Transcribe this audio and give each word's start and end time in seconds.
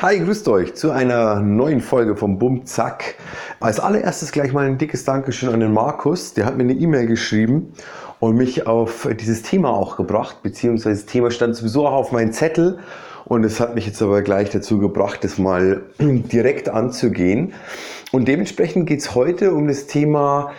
Hi, 0.00 0.16
grüßt 0.20 0.46
euch 0.46 0.76
zu 0.76 0.92
einer 0.92 1.40
neuen 1.40 1.80
Folge 1.80 2.14
vom 2.14 2.38
Bum 2.38 2.64
Zack. 2.66 3.16
Als 3.58 3.80
allererstes 3.80 4.30
gleich 4.30 4.52
mal 4.52 4.64
ein 4.64 4.78
dickes 4.78 5.02
Dankeschön 5.02 5.48
an 5.48 5.58
den 5.58 5.72
Markus. 5.72 6.34
Der 6.34 6.46
hat 6.46 6.56
mir 6.56 6.62
eine 6.62 6.74
E-Mail 6.74 7.08
geschrieben 7.08 7.72
und 8.20 8.36
mich 8.36 8.68
auf 8.68 9.08
dieses 9.18 9.42
Thema 9.42 9.70
auch 9.70 9.96
gebracht, 9.96 10.44
beziehungsweise 10.44 11.02
das 11.02 11.06
Thema 11.06 11.32
stand 11.32 11.56
sowieso 11.56 11.84
auch 11.84 11.94
auf 11.94 12.12
meinem 12.12 12.30
Zettel 12.30 12.78
und 13.24 13.42
es 13.42 13.58
hat 13.58 13.74
mich 13.74 13.86
jetzt 13.86 14.00
aber 14.00 14.22
gleich 14.22 14.50
dazu 14.50 14.78
gebracht, 14.78 15.24
das 15.24 15.36
mal 15.36 15.82
direkt 15.98 16.68
anzugehen. 16.68 17.54
Und 18.12 18.28
dementsprechend 18.28 18.86
geht 18.86 19.00
es 19.00 19.16
heute 19.16 19.52
um 19.52 19.66
das 19.66 19.88
Thema 19.88 20.52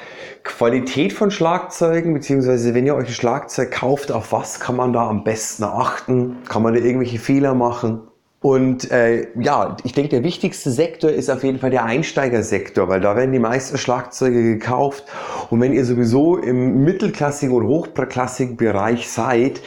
Qualität 0.43 1.13
von 1.13 1.31
Schlagzeugen, 1.31 2.13
beziehungsweise 2.13 2.75
wenn 2.75 2.85
ihr 2.85 2.95
euch 2.95 3.07
ein 3.07 3.13
Schlagzeug 3.13 3.71
kauft, 3.71 4.11
auf 4.11 4.33
was 4.33 4.59
kann 4.59 4.75
man 4.75 4.91
da 4.91 5.07
am 5.07 5.23
besten 5.23 5.63
achten? 5.63 6.39
Kann 6.49 6.61
man 6.61 6.73
da 6.73 6.81
irgendwelche 6.81 7.19
Fehler 7.19 7.53
machen? 7.55 8.08
Und 8.41 8.89
äh, 8.89 9.27
ja, 9.37 9.75
ich 9.83 9.91
denke, 9.91 10.09
der 10.09 10.23
wichtigste 10.23 10.71
Sektor 10.71 11.11
ist 11.11 11.29
auf 11.29 11.43
jeden 11.43 11.59
Fall 11.59 11.71
der 11.71 11.83
Einsteigersektor, 11.83 12.87
weil 12.87 13.01
da 13.01 13.17
werden 13.17 13.33
die 13.33 13.39
meisten 13.39 13.77
Schlagzeuge 13.77 14.41
gekauft. 14.41 15.03
Und 15.49 15.59
wenn 15.59 15.73
ihr 15.73 15.83
sowieso 15.83 16.37
im 16.37 16.85
mittelklassigen 16.85 17.53
und 17.53 17.67
hochklassigen 17.67 18.55
Bereich 18.55 19.09
seid, 19.09 19.61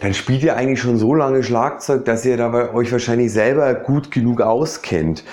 dann 0.00 0.14
spielt 0.14 0.42
ihr 0.42 0.56
eigentlich 0.56 0.80
schon 0.80 0.96
so 0.96 1.14
lange 1.14 1.42
Schlagzeug, 1.42 2.04
dass 2.04 2.24
ihr 2.24 2.36
dabei 2.36 2.72
euch 2.72 2.92
wahrscheinlich 2.92 3.32
selber 3.32 3.74
gut 3.74 4.10
genug 4.10 4.40
auskennt. 4.40 5.24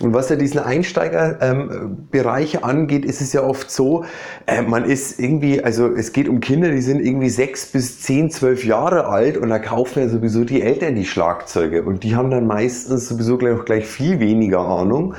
Und 0.00 0.14
was 0.14 0.28
ja 0.28 0.36
diesen 0.36 0.60
Einsteigerbereich 0.60 2.54
ähm, 2.54 2.64
angeht, 2.64 3.04
ist 3.04 3.20
es 3.20 3.32
ja 3.32 3.42
oft 3.42 3.70
so, 3.70 4.04
äh, 4.46 4.62
man 4.62 4.84
ist 4.84 5.20
irgendwie, 5.20 5.62
also 5.62 5.88
es 5.94 6.12
geht 6.12 6.28
um 6.28 6.40
Kinder, 6.40 6.70
die 6.70 6.80
sind 6.80 7.00
irgendwie 7.00 7.30
sechs 7.30 7.66
bis 7.66 8.00
zehn, 8.00 8.30
zwölf 8.30 8.64
Jahre 8.64 9.06
alt 9.06 9.36
und 9.36 9.50
da 9.50 9.58
kaufen 9.58 10.00
ja 10.00 10.08
sowieso 10.08 10.44
die 10.44 10.62
Eltern 10.62 10.94
die 10.94 11.04
Schlagzeuge 11.04 11.82
und 11.82 12.02
die 12.02 12.16
haben 12.16 12.30
dann 12.30 12.46
meistens 12.46 13.08
sowieso 13.08 13.36
gleich, 13.38 13.64
gleich 13.64 13.86
viel 13.86 14.20
weniger 14.20 14.60
Ahnung. 14.60 15.14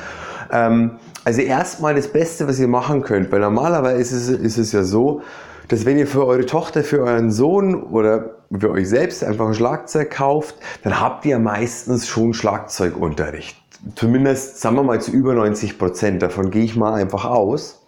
Ähm, 0.52 0.92
also 1.24 1.42
erstmal 1.42 1.96
das 1.96 2.08
Beste, 2.08 2.48
was 2.48 2.60
ihr 2.60 2.68
machen 2.68 3.02
könnt, 3.02 3.32
weil 3.32 3.40
normalerweise 3.40 4.00
ist 4.00 4.12
es, 4.12 4.30
ist 4.30 4.58
es 4.58 4.72
ja 4.72 4.84
so, 4.84 5.22
dass 5.68 5.86
wenn 5.86 5.98
ihr 5.98 6.08
für 6.08 6.26
eure 6.26 6.46
Tochter, 6.46 6.84
für 6.84 7.02
euren 7.02 7.32
Sohn 7.32 7.76
oder 7.76 8.38
für 8.58 8.72
euch 8.72 8.90
selbst 8.90 9.24
einfach 9.24 9.48
ein 9.48 9.54
Schlagzeug 9.54 10.12
kauft, 10.12 10.56
dann 10.84 11.00
habt 11.00 11.26
ihr 11.26 11.40
meistens 11.40 12.08
schon 12.08 12.34
Schlagzeugunterricht. 12.34 13.58
Zumindest, 13.96 14.62
sagen 14.62 14.76
wir 14.78 14.84
mal, 14.84 15.02
zu 15.02 15.12
über 15.12 15.34
90 15.34 15.78
Prozent. 15.78 16.22
Davon 16.22 16.50
gehe 16.50 16.64
ich 16.64 16.76
mal 16.76 16.94
einfach 16.94 17.26
aus. 17.26 17.82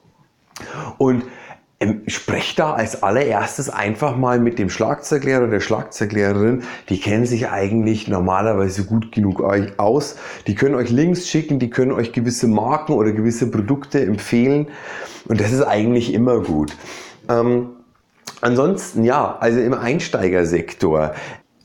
Und 0.98 1.24
ähm, 1.80 2.02
sprecht 2.08 2.58
da 2.58 2.74
als 2.74 3.04
allererstes 3.04 3.70
einfach 3.70 4.18
mal 4.18 4.40
mit 4.40 4.58
dem 4.58 4.70
Schlagzeuglehrer 4.70 5.44
oder 5.44 5.52
der 5.52 5.60
Schlagzeuglehrerin. 5.60 6.64
Die 6.90 7.00
kennen 7.00 7.28
sich 7.28 7.50
eigentlich 7.50 8.08
normalerweise 8.08 8.86
gut 8.86 9.12
genug 9.12 9.44
aus. 9.78 10.16
Die 10.48 10.56
können 10.56 10.74
euch 10.74 10.90
Links 10.90 11.28
schicken, 11.28 11.60
die 11.60 11.70
können 11.70 11.92
euch 11.92 12.14
gewisse 12.14 12.48
Marken 12.48 12.94
oder 12.94 13.12
gewisse 13.12 13.52
Produkte 13.52 14.02
empfehlen. 14.04 14.70
Und 15.28 15.40
das 15.40 15.52
ist 15.52 15.62
eigentlich 15.62 16.14
immer 16.14 16.42
gut. 16.42 16.76
Ähm, 17.30 17.70
ansonsten 18.42 19.04
ja, 19.04 19.38
also 19.40 19.60
im 19.60 19.74
Einsteigersektor. 19.74 21.14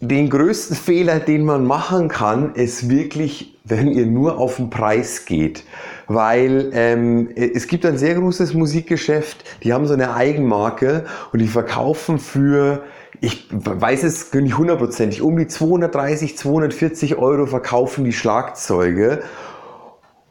Den 0.01 0.31
größten 0.31 0.77
Fehler, 0.77 1.21
den 1.21 1.45
man 1.45 1.65
machen 1.65 2.09
kann, 2.09 2.55
ist 2.55 2.89
wirklich, 2.89 3.57
wenn 3.65 3.89
ihr 3.93 4.07
nur 4.07 4.39
auf 4.39 4.57
den 4.57 4.69
Preis 4.69 5.27
geht. 5.27 5.65
Weil 6.09 6.71
ähm, 6.75 7.31
es 7.37 7.69
gibt 7.69 7.87
ein 7.87 7.99
sehr 7.99 8.17
großes 8.17 8.55
Musikgeschäft, 8.55 9.45
die 9.63 9.73
haben 9.73 9.87
so 9.87 9.95
eine 9.95 10.15
Eigenmarke 10.15 11.05
und 11.33 11.39
die 11.39 11.47
verkaufen 11.47 12.19
für 12.19 12.83
ich 13.21 13.47
weiß 13.53 14.03
es 14.03 14.33
nicht 14.35 14.59
hundertprozentig, 14.59 15.23
um 15.23 15.37
die 15.37 15.47
230, 15.47 16.37
240 16.37 17.17
Euro 17.17 17.47
verkaufen 17.47 18.05
die 18.05 18.13
Schlagzeuge 18.13 19.23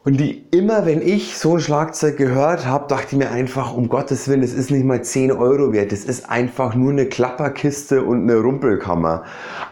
und 0.04 0.18
die 0.18 0.44
immer, 0.50 0.84
wenn 0.84 1.00
ich 1.00 1.38
so 1.38 1.54
ein 1.54 1.60
Schlagzeug 1.60 2.16
gehört 2.16 2.66
habe, 2.66 2.88
dachte 2.88 3.06
ich 3.10 3.16
mir 3.18 3.30
einfach, 3.30 3.72
um 3.72 3.88
Gottes 3.88 4.26
Willen, 4.26 4.42
es 4.42 4.52
ist 4.52 4.72
nicht 4.72 4.84
mal 4.84 5.02
10 5.02 5.30
Euro 5.30 5.72
wert. 5.72 5.92
Es 5.92 6.04
ist 6.04 6.28
einfach 6.28 6.74
nur 6.74 6.90
eine 6.90 7.06
Klapperkiste 7.06 8.02
und 8.02 8.22
eine 8.22 8.40
Rumpelkammer. 8.40 9.22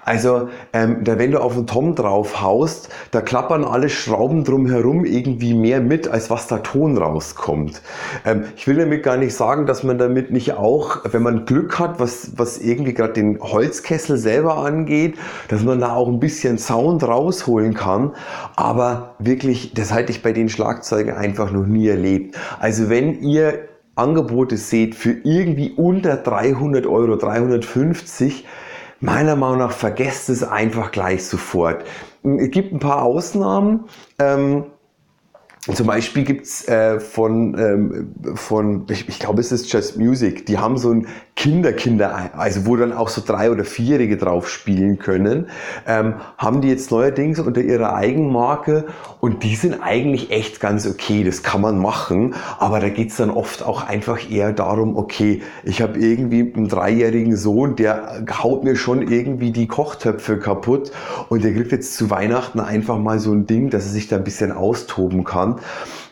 Also, 0.04 0.48
ähm, 0.72 1.02
da, 1.02 1.18
wenn 1.18 1.32
du 1.32 1.42
auf 1.42 1.54
den 1.54 1.66
Tom 1.66 1.96
drauf 1.96 2.40
haust, 2.40 2.90
da 3.10 3.22
klappern 3.22 3.64
alle 3.64 3.88
Schrauben 3.88 4.44
drumherum 4.44 5.04
irgendwie 5.04 5.52
mehr 5.52 5.80
mit, 5.80 6.06
als 6.06 6.30
was 6.30 6.46
da 6.46 6.58
Ton 6.58 6.96
rauskommt. 6.96 7.82
Ähm, 8.24 8.44
ich 8.56 8.68
will 8.68 8.76
damit 8.76 9.02
gar 9.02 9.16
nicht 9.16 9.34
sagen, 9.34 9.66
dass 9.66 9.82
man 9.82 9.98
damit 9.98 10.30
nicht 10.30 10.52
auch, 10.52 10.98
wenn 11.10 11.24
man 11.24 11.44
Glück 11.44 11.80
hat, 11.80 11.98
was, 11.98 12.38
was 12.38 12.58
irgendwie 12.58 12.94
gerade 12.94 13.14
den 13.14 13.40
Holzkessel 13.40 14.16
selber 14.16 14.58
angeht, 14.58 15.16
dass 15.48 15.64
man 15.64 15.80
da 15.80 15.92
auch 15.92 16.06
ein 16.06 16.20
bisschen 16.20 16.56
Sound 16.56 17.02
rausholen 17.02 17.74
kann. 17.74 18.12
Aber 18.54 19.16
wirklich, 19.18 19.74
das 19.74 19.92
halte 19.92 20.12
ich 20.12 20.19
bei 20.22 20.32
den 20.32 20.48
Schlagzeugen 20.48 21.14
einfach 21.14 21.50
noch 21.50 21.66
nie 21.66 21.88
erlebt. 21.88 22.36
Also 22.58 22.88
wenn 22.88 23.20
ihr 23.22 23.68
Angebote 23.94 24.56
seht 24.56 24.94
für 24.94 25.12
irgendwie 25.24 25.72
unter 25.72 26.16
300 26.16 26.86
Euro, 26.86 27.16
350, 27.16 28.46
meiner 29.00 29.36
Meinung 29.36 29.58
nach 29.58 29.72
vergesst 29.72 30.28
es 30.28 30.42
einfach 30.42 30.92
gleich 30.92 31.24
sofort. 31.24 31.84
Es 32.22 32.50
gibt 32.50 32.72
ein 32.72 32.80
paar 32.80 33.02
Ausnahmen. 33.02 33.84
Ähm, 34.18 34.64
zum 35.74 35.86
Beispiel 35.86 36.24
gibt's 36.24 36.66
äh, 36.68 37.00
von, 37.00 37.58
ähm, 37.58 38.14
von 38.34 38.86
ich, 38.88 39.08
ich 39.08 39.18
glaube, 39.18 39.40
es 39.40 39.52
ist 39.52 39.70
Just 39.70 39.98
Music, 39.98 40.46
die 40.46 40.56
haben 40.56 40.78
so 40.78 40.90
ein 40.90 41.06
Kinder-Kinder, 41.40 42.32
also 42.36 42.66
wo 42.66 42.76
dann 42.76 42.92
auch 42.92 43.08
so 43.08 43.22
drei- 43.24 43.50
oder 43.50 43.64
vierjährige 43.64 44.18
drauf 44.18 44.50
spielen 44.50 44.98
können, 44.98 45.46
ähm, 45.86 46.16
haben 46.36 46.60
die 46.60 46.68
jetzt 46.68 46.90
neuerdings 46.90 47.40
unter 47.40 47.62
ihrer 47.62 47.94
Eigenmarke 47.94 48.88
und 49.20 49.42
die 49.42 49.56
sind 49.56 49.80
eigentlich 49.80 50.30
echt 50.30 50.60
ganz 50.60 50.86
okay, 50.86 51.24
das 51.24 51.42
kann 51.42 51.62
man 51.62 51.78
machen, 51.78 52.34
aber 52.58 52.78
da 52.78 52.90
geht's 52.90 53.16
dann 53.16 53.30
oft 53.30 53.62
auch 53.62 53.88
einfach 53.88 54.30
eher 54.30 54.52
darum, 54.52 54.98
okay, 54.98 55.40
ich 55.64 55.80
habe 55.80 55.98
irgendwie 55.98 56.52
einen 56.54 56.68
dreijährigen 56.68 57.38
Sohn, 57.38 57.74
der 57.74 58.22
haut 58.42 58.62
mir 58.62 58.76
schon 58.76 59.00
irgendwie 59.00 59.50
die 59.50 59.66
Kochtöpfe 59.66 60.38
kaputt 60.38 60.92
und 61.30 61.42
der 61.42 61.54
kriegt 61.54 61.72
jetzt 61.72 61.96
zu 61.96 62.10
Weihnachten 62.10 62.60
einfach 62.60 62.98
mal 62.98 63.18
so 63.18 63.32
ein 63.32 63.46
Ding, 63.46 63.70
dass 63.70 63.86
er 63.86 63.92
sich 63.92 64.08
da 64.08 64.16
ein 64.16 64.24
bisschen 64.24 64.52
austoben 64.52 65.24
kann. 65.24 65.58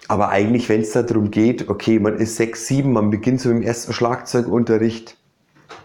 Aber 0.08 0.30
eigentlich, 0.30 0.70
wenn 0.70 0.80
es 0.80 0.92
darum 0.92 1.30
geht, 1.30 1.68
okay, 1.68 1.98
man 1.98 2.16
ist 2.16 2.36
sechs, 2.36 2.66
sieben, 2.66 2.94
man 2.94 3.10
beginnt 3.10 3.42
so 3.42 3.50
im 3.50 3.60
ersten 3.60 3.92
Schlagzeugunterricht, 3.92 5.17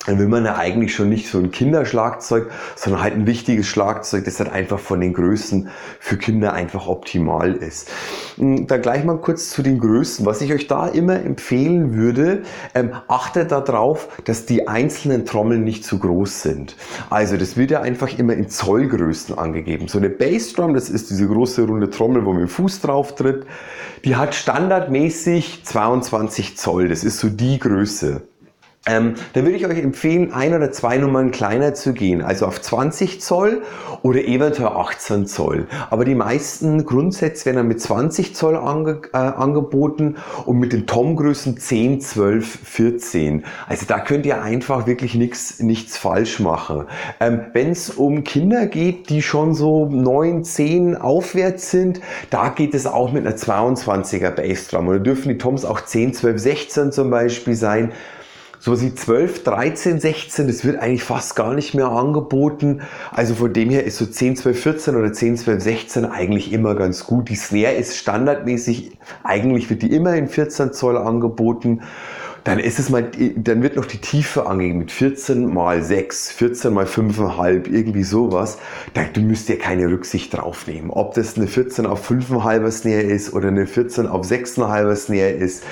dann 0.05 0.19
will 0.19 0.27
man 0.27 0.45
ja 0.45 0.57
eigentlich 0.57 0.93
schon 0.93 1.09
nicht 1.09 1.29
so 1.29 1.37
ein 1.37 1.51
Kinderschlagzeug, 1.51 2.51
sondern 2.75 3.01
halt 3.01 3.13
ein 3.13 3.27
wichtiges 3.27 3.67
Schlagzeug, 3.67 4.25
das 4.25 4.39
halt 4.39 4.51
einfach 4.51 4.79
von 4.79 4.99
den 4.99 5.13
Größen 5.13 5.69
für 5.99 6.17
Kinder 6.17 6.53
einfach 6.53 6.87
optimal 6.87 7.53
ist. 7.53 7.89
Hm, 8.37 8.67
dann 8.67 8.81
gleich 8.81 9.03
mal 9.05 9.17
kurz 9.17 9.49
zu 9.49 9.61
den 9.61 9.79
Größen. 9.79 10.25
Was 10.25 10.41
ich 10.41 10.51
euch 10.53 10.67
da 10.67 10.87
immer 10.87 11.15
empfehlen 11.15 11.93
würde, 11.95 12.43
ähm, 12.75 12.91
achtet 13.07 13.51
darauf, 13.51 14.09
dass 14.25 14.45
die 14.45 14.67
einzelnen 14.67 15.25
Trommeln 15.25 15.63
nicht 15.63 15.85
zu 15.85 15.99
groß 15.99 16.41
sind. 16.41 16.75
Also 17.09 17.37
das 17.37 17.55
wird 17.55 17.71
ja 17.71 17.81
einfach 17.81 18.17
immer 18.17 18.33
in 18.33 18.49
Zollgrößen 18.49 19.37
angegeben. 19.37 19.87
So 19.87 19.99
eine 19.99 20.09
Bassdrum, 20.09 20.73
das 20.73 20.89
ist 20.89 21.09
diese 21.09 21.27
große 21.27 21.63
runde 21.63 21.89
Trommel, 21.89 22.25
wo 22.25 22.33
man 22.33 22.41
mit 22.41 22.49
dem 22.49 22.53
Fuß 22.53 22.81
drauf 22.81 23.15
tritt, 23.15 23.45
die 24.03 24.15
hat 24.15 24.35
standardmäßig 24.35 25.63
22 25.63 26.57
Zoll. 26.57 26.89
Das 26.89 27.03
ist 27.03 27.19
so 27.19 27.29
die 27.29 27.59
Größe. 27.59 28.21
Ähm, 28.85 29.15
dann 29.31 29.45
würde 29.45 29.55
ich 29.55 29.65
euch 29.65 29.79
empfehlen, 29.79 30.33
ein 30.33 30.53
oder 30.53 30.69
zwei 30.73 30.97
Nummern 30.97 31.31
kleiner 31.31 31.73
zu 31.73 31.93
gehen, 31.93 32.21
also 32.21 32.45
auf 32.45 32.61
20 32.61 33.21
Zoll 33.21 33.61
oder 34.01 34.19
eventuell 34.19 34.67
18 34.67 35.25
Zoll. 35.25 35.67
Aber 35.89 36.03
die 36.03 36.15
meisten 36.15 36.85
Grundsätze 36.85 37.45
werden 37.45 37.57
dann 37.57 37.67
mit 37.69 37.79
20 37.79 38.35
Zoll 38.35 38.57
ange 38.57 39.03
äh, 39.13 39.17
angeboten 39.17 40.17
und 40.45 40.59
mit 40.59 40.73
den 40.73 40.85
Tom-Größen 40.85 41.57
10, 41.57 42.01
12, 42.01 42.59
14. 42.65 43.45
Also 43.69 43.85
da 43.87 43.99
könnt 43.99 44.25
ihr 44.25 44.41
einfach 44.41 44.85
wirklich 44.85 45.15
nichts 45.15 45.61
nichts 45.61 45.97
falsch 45.97 46.41
machen. 46.41 46.83
Ähm, 47.21 47.39
Wenn 47.53 47.71
es 47.71 47.89
um 47.89 48.25
Kinder 48.25 48.65
geht, 48.65 49.09
die 49.09 49.21
schon 49.21 49.53
so 49.53 49.85
9, 49.85 50.43
10 50.43 50.97
aufwärts 50.97 51.71
sind, 51.71 52.01
da 52.29 52.49
geht 52.49 52.73
es 52.73 52.85
auch 52.85 53.13
mit 53.13 53.25
einer 53.25 53.37
22er 53.37 54.31
Bassdrum. 54.31 54.89
Oder 54.89 54.99
dürfen 54.99 55.29
die 55.29 55.37
Toms 55.37 55.63
auch 55.63 55.79
10, 55.79 56.13
12, 56.13 56.37
16 56.37 56.91
zum 56.91 57.09
Beispiel 57.09 57.55
sein 57.55 57.93
so 58.63 58.75
sie 58.75 58.95
12, 58.95 59.43
13, 59.43 59.99
16, 59.99 60.47
das 60.47 60.63
wird 60.63 60.79
eigentlich 60.79 61.03
fast 61.03 61.35
gar 61.35 61.53
nicht 61.53 61.73
mehr 61.73 61.89
angeboten. 61.89 62.79
Also 63.11 63.35
von 63.35 63.51
dem 63.51 63.69
her 63.69 63.83
ist 63.83 63.97
so 63.97 64.05
10, 64.05 64.37
12, 64.37 64.57
14 64.57 64.95
oder 64.95 65.11
10, 65.11 65.35
12, 65.35 65.61
16 65.61 66.05
eigentlich 66.05 66.53
immer 66.53 66.73
ganz 66.73 67.05
gut. 67.05 67.27
Die 67.27 67.35
Snare 67.35 67.73
ist 67.73 67.97
standardmäßig, 67.97 68.97
eigentlich 69.21 69.69
wird 69.69 69.81
die 69.81 69.91
immer 69.91 70.15
in 70.15 70.29
14 70.29 70.71
Zoll 70.71 70.97
angeboten. 70.97 71.81
Dann 72.45 72.57
ist 72.57 72.79
es 72.79 72.89
mal, 72.89 73.03
dann 73.35 73.63
wird 73.63 73.75
noch 73.75 73.85
die 73.85 73.97
Tiefe 73.97 74.45
angegeben 74.45 74.79
mit 74.79 74.91
14 74.93 75.53
mal 75.53 75.83
6, 75.83 76.31
14 76.31 76.73
mal 76.73 76.85
5,5, 76.85 77.69
irgendwie 77.69 78.03
sowas. 78.03 78.59
Da 78.93 79.01
müsst 79.19 79.49
ihr 79.49 79.59
keine 79.59 79.89
Rücksicht 79.89 80.33
drauf 80.33 80.67
nehmen. 80.67 80.89
Ob 80.89 81.15
das 81.15 81.35
eine 81.35 81.47
14 81.47 81.85
auf 81.85 82.09
5,5er 82.09 82.71
Snare 82.71 83.01
ist 83.01 83.33
oder 83.33 83.49
eine 83.49 83.67
14 83.67 84.07
auf 84.07 84.25
6,5er 84.25 84.95
Snare 84.95 85.31
ist 85.31 85.63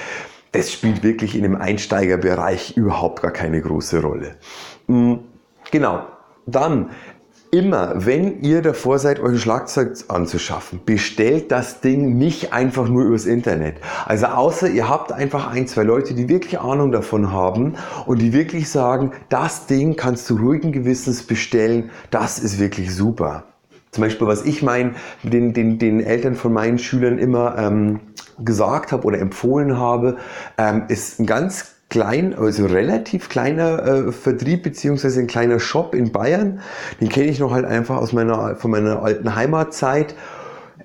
das 0.52 0.72
spielt 0.72 1.04
wirklich 1.04 1.36
in 1.36 1.44
dem 1.44 1.56
Einsteigerbereich 1.56 2.76
überhaupt 2.76 3.22
gar 3.22 3.32
keine 3.32 3.62
große 3.62 4.02
Rolle. 4.02 4.36
Mm, 4.88 5.16
genau. 5.72 6.06
Dann 6.46 6.90
immer, 7.52 8.06
wenn 8.06 8.42
ihr 8.42 8.62
davor 8.62 8.98
seid, 8.98 9.20
euch 9.20 9.34
ein 9.34 9.38
Schlagzeug 9.38 9.94
anzuschaffen, 10.08 10.82
bestellt 10.86 11.52
das 11.52 11.82
Ding 11.82 12.18
nicht 12.18 12.54
einfach 12.54 12.88
nur 12.88 13.04
übers 13.04 13.26
Internet. 13.26 13.76
Also 14.06 14.28
außer 14.28 14.70
ihr 14.70 14.90
habt 14.90 15.12
einfach 15.12 15.52
ein, 15.52 15.68
zwei 15.68 15.84
Leute, 15.84 16.14
die 16.14 16.30
wirklich 16.30 16.60
Ahnung 16.60 16.92
davon 16.92 17.32
haben 17.32 17.76
und 18.06 18.22
die 18.22 18.34
wirklich 18.34 18.70
sagen, 18.70 19.12
das 19.30 19.68
Ding 19.68 19.96
kannst 19.96 20.30
du 20.30 20.38
ruhigen 20.38 20.72
Gewissens 20.72 21.24
bestellen, 21.24 21.92
das 22.10 22.40
ist 22.40 22.60
wirklich 22.60 22.94
super. 22.94 23.51
Zum 23.92 24.04
Beispiel, 24.04 24.28
was 24.28 24.46
ich 24.46 24.64
meinen, 24.64 24.96
den, 25.24 25.54
den, 25.54 25.78
den 25.78 26.00
Eltern 26.02 26.36
von 26.36 26.54
meinen 26.54 26.80
Schülern 26.80 27.18
immer 27.18 27.58
ähm, 27.58 28.00
gesagt 28.40 28.92
habe 28.94 29.04
oder 29.06 29.20
empfohlen 29.20 29.78
habe, 29.78 30.18
ähm, 30.58 30.84
ist 30.88 31.20
ein 31.20 31.26
ganz 31.26 31.76
klein, 31.90 32.34
also 32.34 32.66
relativ 32.68 33.28
kleiner 33.28 33.86
äh, 33.86 34.12
Vertrieb 34.14 34.64
beziehungsweise 34.64 35.20
ein 35.20 35.28
kleiner 35.28 35.60
Shop 35.60 35.94
in 35.94 36.14
Bayern. 36.14 36.62
Den 37.02 37.10
kenne 37.10 37.28
ich 37.28 37.40
noch 37.40 37.52
halt 37.52 37.66
einfach 37.66 37.98
aus 37.98 38.14
meiner, 38.14 38.56
von 38.56 38.72
meiner 38.72 39.04
alten 39.04 39.36
Heimatzeit. 39.36 40.16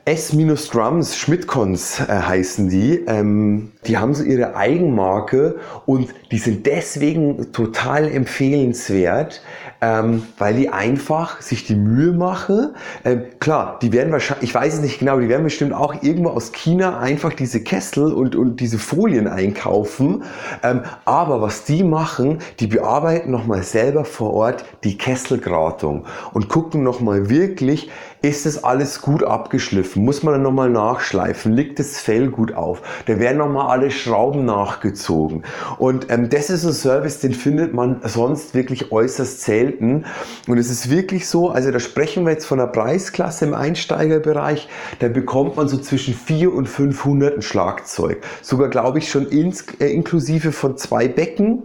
S-Drums, 0.08 1.16
Schmidtcons 1.16 1.98
äh, 1.98 2.04
heißen 2.06 2.68
die. 2.68 3.04
Ähm, 3.08 3.72
die 3.88 3.98
haben 3.98 4.14
so 4.14 4.22
ihre 4.22 4.54
Eigenmarke 4.54 5.56
und 5.84 6.14
die 6.30 6.38
sind 6.38 6.64
deswegen 6.66 7.52
total 7.52 8.08
empfehlenswert, 8.08 9.42
ähm, 9.80 10.22
weil 10.38 10.54
die 10.54 10.68
einfach 10.68 11.40
sich 11.40 11.66
die 11.66 11.74
Mühe 11.74 12.12
machen. 12.12 12.76
Ähm, 13.04 13.24
klar, 13.40 13.80
die 13.82 13.92
werden 13.92 14.12
wahrscheinlich, 14.12 14.48
ich 14.48 14.54
weiß 14.54 14.74
es 14.74 14.80
nicht 14.80 15.00
genau, 15.00 15.18
die 15.18 15.28
werden 15.28 15.42
bestimmt 15.42 15.72
auch 15.72 16.00
irgendwo 16.04 16.30
aus 16.30 16.52
China 16.52 17.00
einfach 17.00 17.32
diese 17.32 17.64
Kessel 17.64 18.12
und, 18.12 18.36
und 18.36 18.60
diese 18.60 18.78
Folien 18.78 19.26
einkaufen. 19.26 20.22
Ähm, 20.62 20.82
aber 21.04 21.42
was 21.42 21.64
die 21.64 21.82
machen, 21.82 22.38
die 22.60 22.68
bearbeiten 22.68 23.32
nochmal 23.32 23.64
selber 23.64 24.04
vor 24.04 24.34
Ort 24.34 24.64
die 24.84 24.96
Kesselgratung 24.96 26.04
und 26.32 26.48
gucken 26.48 26.84
nochmal 26.84 27.28
wirklich, 27.28 27.90
ist 28.22 28.46
das 28.46 28.64
alles 28.64 29.00
gut 29.00 29.22
abgeschliffen? 29.22 30.04
Muss 30.04 30.22
man 30.22 30.34
dann 30.34 30.42
nochmal 30.42 30.70
nachschleifen? 30.70 31.52
Liegt 31.52 31.78
das 31.78 31.98
Fell 31.98 32.28
gut 32.28 32.54
auf? 32.54 32.82
Da 33.06 33.18
werden 33.18 33.38
nochmal 33.38 33.68
alle 33.68 33.90
Schrauben 33.90 34.44
nachgezogen. 34.44 35.44
Und 35.78 36.10
ähm, 36.10 36.28
das 36.28 36.50
ist 36.50 36.64
ein 36.64 36.72
Service, 36.72 37.20
den 37.20 37.34
findet 37.34 37.74
man 37.74 38.00
sonst 38.04 38.54
wirklich 38.54 38.90
äußerst 38.90 39.42
selten. 39.42 40.04
Und 40.48 40.58
es 40.58 40.70
ist 40.70 40.90
wirklich 40.90 41.28
so, 41.28 41.50
also 41.50 41.70
da 41.70 41.78
sprechen 41.78 42.24
wir 42.24 42.32
jetzt 42.32 42.46
von 42.46 42.60
einer 42.60 42.70
Preisklasse 42.70 43.44
im 43.44 43.54
Einsteigerbereich, 43.54 44.68
da 44.98 45.08
bekommt 45.08 45.56
man 45.56 45.68
so 45.68 45.78
zwischen 45.78 46.14
400 46.14 46.56
und 46.56 46.66
500 46.68 47.36
ein 47.36 47.42
Schlagzeug. 47.42 48.22
Sogar, 48.42 48.68
glaube 48.68 48.98
ich, 48.98 49.10
schon 49.10 49.26
ins, 49.26 49.64
äh, 49.78 49.86
inklusive 49.88 50.52
von 50.52 50.76
zwei 50.76 51.08
Becken. 51.08 51.62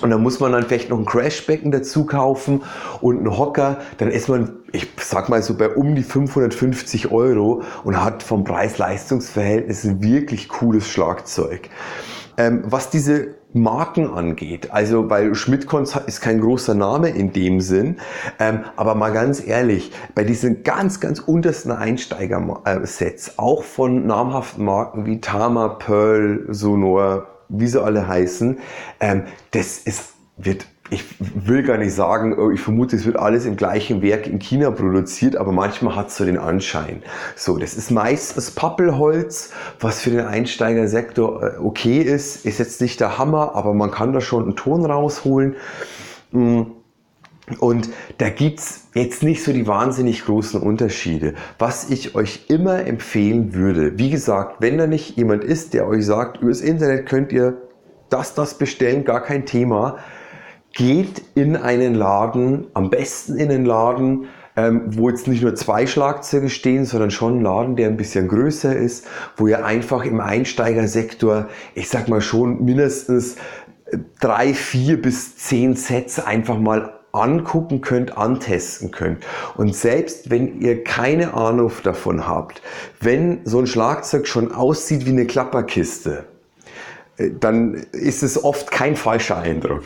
Und 0.00 0.10
dann 0.10 0.22
muss 0.22 0.40
man 0.40 0.52
dann 0.52 0.64
vielleicht 0.64 0.90
noch 0.90 0.98
ein 0.98 1.04
Crashbecken 1.04 1.70
dazu 1.70 2.06
kaufen 2.06 2.62
und 3.00 3.18
einen 3.18 3.38
Hocker. 3.38 3.78
Dann 3.98 4.10
ist 4.10 4.28
man, 4.28 4.56
ich 4.72 4.88
sag 4.96 5.28
mal 5.28 5.42
so 5.42 5.54
bei 5.54 5.68
um 5.68 5.94
die 5.94 6.02
550 6.02 7.12
Euro 7.12 7.62
und 7.84 8.02
hat 8.02 8.22
vom 8.22 8.42
Preis-Leistungs-Verhältnis 8.44 9.84
ein 9.84 10.02
wirklich 10.02 10.48
cooles 10.48 10.88
Schlagzeug. 10.88 11.68
Ähm, 12.38 12.62
was 12.64 12.88
diese 12.88 13.34
Marken 13.52 14.08
angeht, 14.08 14.70
also 14.72 15.10
weil 15.10 15.34
Schmidtcons 15.34 15.94
ist 16.06 16.22
kein 16.22 16.40
großer 16.40 16.74
Name 16.74 17.10
in 17.10 17.34
dem 17.34 17.60
Sinn, 17.60 17.98
ähm, 18.38 18.60
aber 18.76 18.94
mal 18.94 19.12
ganz 19.12 19.46
ehrlich, 19.46 19.92
bei 20.14 20.24
diesen 20.24 20.62
ganz, 20.62 21.00
ganz 21.00 21.18
untersten 21.18 21.70
Einsteiger-Sets, 21.70 23.38
auch 23.38 23.62
von 23.62 24.06
namhaften 24.06 24.64
Marken 24.64 25.04
wie 25.04 25.20
Tama, 25.20 25.68
Pearl, 25.68 26.46
Sonor, 26.48 27.26
wie 27.52 27.66
sie 27.66 27.82
alle 27.82 28.08
heißen, 28.08 28.58
ähm, 29.00 29.24
das 29.52 29.78
ist, 29.78 30.14
wird 30.36 30.66
ich 30.92 31.04
will 31.18 31.62
gar 31.62 31.78
nicht 31.78 31.94
sagen, 31.94 32.38
oh, 32.38 32.50
ich 32.50 32.60
vermute, 32.60 32.96
es 32.96 33.06
wird 33.06 33.16
alles 33.16 33.46
im 33.46 33.56
gleichen 33.56 34.02
Werk 34.02 34.26
in 34.26 34.38
China 34.38 34.70
produziert, 34.70 35.36
aber 35.36 35.50
manchmal 35.50 35.96
hat 35.96 36.08
es 36.08 36.18
so 36.18 36.24
den 36.26 36.36
Anschein. 36.36 37.02
So, 37.34 37.56
das 37.56 37.74
ist 37.74 37.90
meist 37.90 38.36
das 38.36 38.50
Pappelholz, 38.50 39.52
was 39.80 40.00
für 40.00 40.10
den 40.10 40.20
Einsteigersektor 40.20 41.42
äh, 41.42 41.58
okay 41.58 42.02
ist. 42.02 42.44
Ist 42.44 42.58
jetzt 42.58 42.82
nicht 42.82 43.00
der 43.00 43.16
Hammer, 43.16 43.54
aber 43.54 43.72
man 43.72 43.90
kann 43.90 44.12
da 44.12 44.20
schon 44.20 44.42
einen 44.42 44.56
Ton 44.56 44.84
rausholen. 44.84 45.56
Mm. 46.30 46.62
Und 47.58 47.90
da 48.18 48.28
gibt 48.28 48.60
es 48.60 48.88
jetzt 48.94 49.22
nicht 49.22 49.42
so 49.42 49.52
die 49.52 49.66
wahnsinnig 49.66 50.24
großen 50.24 50.60
Unterschiede. 50.60 51.34
Was 51.58 51.90
ich 51.90 52.14
euch 52.14 52.46
immer 52.48 52.86
empfehlen 52.86 53.54
würde, 53.54 53.98
wie 53.98 54.10
gesagt, 54.10 54.56
wenn 54.60 54.78
da 54.78 54.86
nicht 54.86 55.16
jemand 55.16 55.44
ist, 55.44 55.74
der 55.74 55.86
euch 55.86 56.06
sagt, 56.06 56.42
übers 56.42 56.60
Internet 56.60 57.06
könnt 57.06 57.32
ihr 57.32 57.62
das, 58.08 58.34
das 58.34 58.58
bestellen, 58.58 59.04
gar 59.04 59.22
kein 59.22 59.46
Thema, 59.46 59.98
geht 60.74 61.22
in 61.34 61.56
einen 61.56 61.94
Laden, 61.94 62.66
am 62.74 62.90
besten 62.90 63.36
in 63.36 63.50
einen 63.50 63.66
Laden, 63.66 64.26
ähm, 64.54 64.82
wo 64.86 65.08
jetzt 65.08 65.28
nicht 65.28 65.42
nur 65.42 65.54
zwei 65.54 65.86
Schlagzeuge 65.86 66.50
stehen, 66.50 66.84
sondern 66.84 67.10
schon 67.10 67.38
ein 67.38 67.42
Laden, 67.42 67.76
der 67.76 67.88
ein 67.88 67.96
bisschen 67.96 68.28
größer 68.28 68.76
ist, 68.76 69.06
wo 69.36 69.46
ihr 69.46 69.64
einfach 69.64 70.04
im 70.04 70.20
Einsteigersektor, 70.20 71.48
ich 71.74 71.88
sag 71.88 72.08
mal 72.08 72.20
schon 72.20 72.62
mindestens 72.64 73.36
drei, 74.20 74.54
vier 74.54 75.00
bis 75.00 75.36
zehn 75.36 75.74
Sets 75.74 76.18
einfach 76.20 76.58
mal 76.58 77.00
angucken 77.12 77.82
könnt, 77.82 78.16
antesten 78.16 78.90
könnt. 78.90 79.24
Und 79.56 79.76
selbst 79.76 80.30
wenn 80.30 80.60
ihr 80.60 80.82
keine 80.82 81.34
Ahnung 81.34 81.70
davon 81.82 82.26
habt, 82.26 82.62
wenn 83.00 83.40
so 83.44 83.58
ein 83.58 83.66
Schlagzeug 83.66 84.26
schon 84.26 84.52
aussieht 84.52 85.06
wie 85.06 85.10
eine 85.10 85.26
Klapperkiste, 85.26 86.24
äh, 87.18 87.30
dann 87.38 87.74
ist 87.92 88.22
es 88.22 88.42
oft 88.42 88.70
kein 88.70 88.96
falscher 88.96 89.38
Eindruck. 89.38 89.84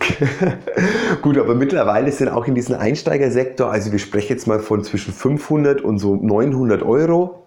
Gut, 1.23 1.37
aber 1.38 1.55
mittlerweile 1.55 2.12
sind 2.12 2.28
auch 2.28 2.46
in 2.46 2.55
diesem 2.55 2.76
Einsteigersektor, 2.76 3.70
also 3.70 3.93
wir 3.93 3.99
sprechen 3.99 4.32
jetzt 4.32 4.46
mal 4.46 4.61
von 4.61 4.84
zwischen 4.84 5.12
500 5.12 5.81
und 5.81 5.99
so 5.99 6.14
900 6.14 6.82
Euro 6.82 7.43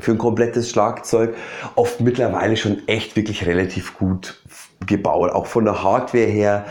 für 0.00 0.12
ein 0.12 0.18
komplettes 0.18 0.70
Schlagzeug, 0.70 1.34
oft 1.74 2.00
mittlerweile 2.00 2.56
schon 2.56 2.88
echt 2.88 3.14
wirklich 3.14 3.46
relativ 3.46 3.98
gut 3.98 4.42
gebaut, 4.86 5.30
auch 5.30 5.46
von 5.46 5.64
der 5.64 5.82
Hardware 5.82 6.24
her. 6.24 6.66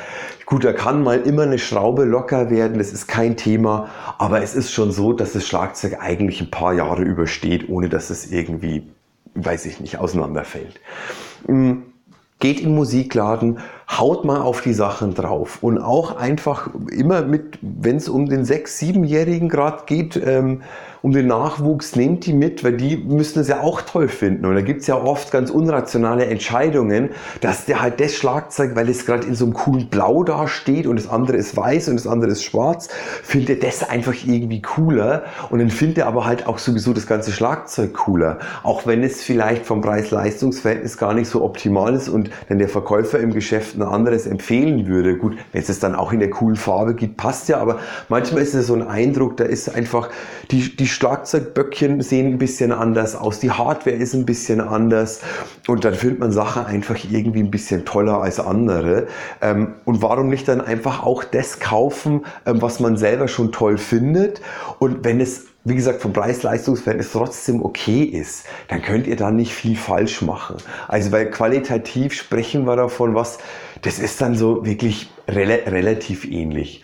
Gut, 0.52 0.66
da 0.66 0.74
kann 0.74 1.02
mal 1.02 1.22
immer 1.22 1.44
eine 1.44 1.58
Schraube 1.58 2.04
locker 2.04 2.50
werden, 2.50 2.78
das 2.78 2.92
ist 2.92 3.08
kein 3.08 3.38
Thema, 3.38 3.88
aber 4.18 4.44
es 4.44 4.54
ist 4.54 4.74
schon 4.74 4.92
so, 4.92 5.14
dass 5.14 5.32
das 5.32 5.48
Schlagzeug 5.48 6.00
eigentlich 6.02 6.42
ein 6.42 6.52
paar 6.52 6.74
Jahre 6.74 7.04
übersteht, 7.04 7.70
ohne 7.70 7.88
dass 7.88 8.10
es 8.10 8.30
irgendwie, 8.30 8.84
weiß 9.34 9.66
ich 9.66 9.80
nicht, 9.80 10.00
auseinanderfällt. 10.00 10.82
Hm, 11.46 11.84
geht 12.40 12.60
in 12.60 12.76
Musikladen, 12.76 13.60
haut 13.98 14.24
mal 14.24 14.42
auf 14.42 14.62
die 14.62 14.74
Sachen 14.74 15.14
drauf 15.14 15.60
und 15.62 15.78
auch 15.78 16.16
einfach 16.16 16.70
immer 16.92 17.24
mit, 17.24 17.60
wenn 17.62 17.98
es 17.98 18.08
um 18.08 18.28
den 18.28 18.46
sechs, 18.46 18.80
siebenjährigen 18.80 19.50
Grad 19.50 19.86
geht, 19.86 20.16
ähm, 20.16 20.62
um 21.02 21.12
den 21.12 21.28
Nachwuchs, 21.28 21.96
nehmt 21.96 22.26
die 22.26 22.34
mit, 22.34 22.64
weil 22.64 22.78
die 22.78 22.96
müssen 22.96 23.40
es 23.40 23.48
ja 23.48 23.62
auch 23.62 23.82
toll 23.82 24.08
finden. 24.08 24.46
Und 24.46 24.54
da 24.54 24.62
gibt 24.62 24.82
es 24.82 24.88
ja 24.88 24.96
oft 24.96 25.32
ganz 25.32 25.50
unrationale 25.50 26.28
Entscheidungen, 26.28 27.10
dass 27.42 27.66
der 27.66 27.82
halt 27.82 28.00
das 28.00 28.16
Schlagzeug, 28.16 28.76
weil 28.76 28.88
es 28.88 29.06
gerade 29.06 29.26
in 29.26 29.34
so 29.34 29.46
einem 29.46 29.54
coolen 29.54 29.90
Blau 29.90 30.24
da 30.24 30.48
steht 30.48 30.86
und 30.86 30.98
das 30.98 31.10
andere 31.10 31.38
ist 31.38 31.58
weiß 31.58 31.90
und 31.90 31.96
das 31.96 32.06
andere 32.06 32.32
ist 32.32 32.44
schwarz, 32.44 32.90
findet 33.24 33.64
das 33.64 33.88
einfach 33.90 34.14
irgendwie 34.14 34.62
cooler. 34.62 35.24
Und 35.50 35.60
dann 35.60 35.72
findet 35.72 36.00
er 36.00 36.08
aber 36.08 36.26
halt 36.26 36.46
auch 36.46 36.60
sowieso 36.60 36.94
das 36.94 37.08
ganze 37.08 37.32
Schlagzeug 37.32 37.94
cooler. 37.94 38.38
Auch 38.62 38.86
wenn 38.86 39.04
es 39.04 39.24
vielleicht 39.24 39.66
vom 39.66 39.82
Preis-Leistungs-Verhältnis 39.82 40.98
gar 40.98 41.16
nicht 41.16 41.30
so 41.30 41.44
optimal 41.44 41.96
ist 41.96 42.10
und 42.10 42.30
dann 42.48 42.60
der 42.60 42.70
Verkäufer 42.70 43.20
im 43.20 43.34
Geschäft 43.34 43.76
ein 43.82 43.88
anderes 43.88 44.28
empfehlen 44.28 44.88
würde. 44.88 45.18
Gut, 45.18 45.38
wenn 45.52 45.62
es 45.62 45.70
es 45.70 45.80
dann 45.80 45.96
auch 45.96 46.12
in 46.12 46.20
der 46.20 46.30
coolen 46.30 46.56
Farbe 46.56 46.96
gibt, 46.96 47.18
passt 47.18 47.50
ja, 47.50 47.58
aber 47.58 47.80
manchmal 48.10 48.44
ist 48.44 48.54
es 48.54 48.68
so 48.68 48.76
ein 48.76 48.88
Eindruck, 48.88 49.38
da 49.38 49.44
ist 49.44 49.74
einfach 49.74 50.10
die, 50.52 50.76
die 50.76 50.88
Schlagzeugböckchen 50.88 52.02
sehen 52.02 52.34
ein 52.34 52.38
bisschen 52.38 52.72
anders 52.72 53.16
aus, 53.16 53.40
die 53.40 53.52
Hardware 53.52 53.96
ist 53.96 54.14
ein 54.14 54.26
bisschen 54.26 54.62
anders 54.62 55.22
und 55.68 55.84
dann 55.86 55.94
findet 55.94 56.20
man 56.20 56.32
Sachen 56.32 56.66
einfach 56.66 56.98
irgendwie 57.10 57.40
ein 57.40 57.52
bisschen 57.52 57.86
toller 57.86 58.22
als 58.22 58.40
andere. 58.40 59.08
Ähm, 59.42 59.76
und 59.86 60.02
warum 60.02 60.30
nicht 60.30 60.48
dann 60.48 60.62
einfach 60.62 61.04
auch 61.04 61.24
das 61.24 61.60
kaufen, 61.60 62.26
ähm, 62.46 62.62
was 62.62 62.80
man 62.80 62.98
selber 62.98 63.28
schon 63.28 63.52
toll 63.52 63.78
findet 63.78 64.42
und 64.80 65.04
wenn 65.04 65.20
es 65.20 65.51
wie 65.64 65.76
gesagt, 65.76 66.02
vom 66.02 66.12
Preis-Leistungs-Verhältnis 66.14 67.12
trotzdem 67.12 67.64
okay 67.64 68.04
ist, 68.04 68.46
dann 68.68 68.82
könnt 68.82 69.06
ihr 69.08 69.16
da 69.16 69.32
nicht 69.32 69.54
viel 69.54 69.76
falsch 69.76 70.22
machen. 70.22 70.58
Also 70.88 71.12
weil 71.12 71.30
qualitativ 71.30 72.14
sprechen 72.14 72.66
wir 72.66 72.76
davon, 72.76 73.14
was, 73.14 73.38
das 73.84 74.00
ist 74.00 74.20
dann 74.22 74.36
so 74.36 74.66
wirklich 74.66 75.12
rel 75.28 75.52
relativ 75.52 76.26
ähnlich. 76.26 76.84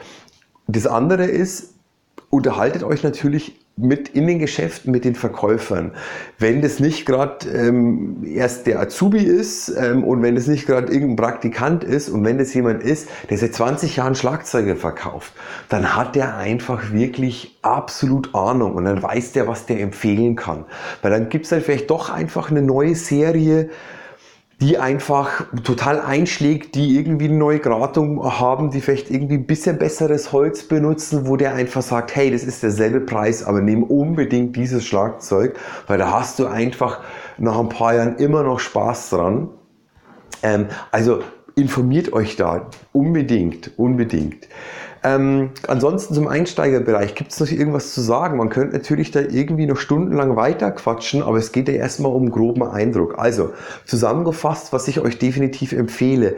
Das 0.68 0.86
andere 0.86 1.26
ist, 1.26 1.74
unterhaltet 2.30 2.84
euch 2.84 3.04
natürlich 3.04 3.56
mit 3.78 4.10
in 4.10 4.26
den 4.26 4.40
Geschäften 4.40 4.92
mit 4.92 5.06
den 5.06 5.14
Verkäufern. 5.14 5.92
Wenn 6.40 6.62
das 6.62 6.80
nicht 6.80 7.06
gerade 7.06 7.48
ähm, 7.48 8.26
erst 8.26 8.66
der 8.66 8.80
Azubi 8.80 9.24
ist 9.24 9.70
ähm, 9.70 10.04
und 10.04 10.24
wenn 10.24 10.36
das 10.36 10.48
nicht 10.48 10.66
gerade 10.66 10.92
irgendein 10.92 11.16
Praktikant 11.16 11.84
ist 11.84 12.10
und 12.10 12.26
wenn 12.26 12.40
das 12.40 12.54
jemand 12.56 12.82
ist, 12.82 13.08
der 13.30 13.38
seit 13.38 13.54
20 13.54 13.96
Jahren 13.96 14.16
Schlagzeuge 14.16 14.76
verkauft, 14.76 15.32
dann 15.70 15.96
hat 15.96 16.16
der 16.16 16.38
einfach 16.38 16.92
wirklich 16.92 17.60
absolut 17.62 18.34
Ahnung 18.34 18.74
und 18.74 18.86
dann 18.86 19.02
weiß 19.02 19.34
der, 19.34 19.48
was 19.48 19.68
der 19.68 19.80
empfehlen 19.80 20.36
kann. 20.36 20.66
Weil 21.04 21.12
dann 21.12 21.30
gibt 21.30 21.46
es 21.46 21.52
halt 21.52 21.64
vielleicht 21.64 21.92
doch 21.92 22.10
einfach 22.10 22.50
eine 22.50 22.64
neue 22.64 22.96
Serie, 22.96 23.70
die 24.60 24.80
einfach 24.80 25.46
total 25.64 26.02
einschlägt, 26.02 26.74
die 26.74 26.98
irgendwie 26.98 27.26
eine 27.26 27.38
neue 27.38 27.60
Gratung 27.60 28.24
haben, 28.24 28.72
die 28.72 28.82
vielleicht 28.82 29.12
irgendwie 29.12 29.36
ein 29.36 29.46
bisschen 29.46 29.78
besseres 29.78 30.32
Holz 30.32 30.64
benutzen, 30.64 31.28
wo 31.28 31.36
der 31.36 31.54
einfach 31.54 31.84
sagt, 31.84 32.16
hey, 32.16 32.32
das 32.32 32.44
ist 32.44 32.64
derselbe 32.64 33.02
Preis, 33.02 33.44
aber 33.44 33.62
nimm 33.62 33.84
unbedingt 33.84 34.56
dieses 34.56 34.84
Schlagzeug, 34.84 35.56
weil 35.86 36.00
da 36.00 36.12
hast 36.12 36.40
du 36.40 36.48
einfach 36.48 37.02
nach 37.38 37.60
ein 37.60 37.70
paar 37.70 37.94
Jahren 37.94 38.16
immer 38.18 38.42
noch 38.42 38.60
Spaß 38.60 39.12
dran. 39.12 39.50
Ähm, 40.42 40.68
also 40.92 41.22
informiert 41.58 42.14
euch 42.14 42.36
da 42.36 42.70
unbedingt, 42.94 43.72
unbedingt. 43.78 44.48
Ähm, 45.04 45.52
ansonsten 45.68 46.14
zum 46.14 46.28
Einsteigerbereich 46.28 47.16
gibt 47.16 47.32
es 47.32 47.40
noch 47.40 47.50
irgendwas 47.50 47.94
zu 47.94 48.02
sagen. 48.02 48.38
Man 48.38 48.50
könnte 48.50 48.76
natürlich 48.76 49.12
da 49.12 49.22
irgendwie 49.22 49.66
noch 49.66 49.78
stundenlang 49.78 50.36
weiter 50.36 50.72
quatschen, 50.72 51.24
aber 51.24 51.38
es 51.38 51.52
geht 51.52 51.68
ja 51.68 51.76
erstmal 51.76 52.12
um 52.12 52.30
groben 52.30 52.64
Eindruck. 52.64 53.18
Also 53.18 53.54
zusammengefasst, 53.86 54.72
was 54.72 54.88
ich 54.88 55.00
euch 55.00 55.18
definitiv 55.18 55.72
empfehle. 55.72 56.36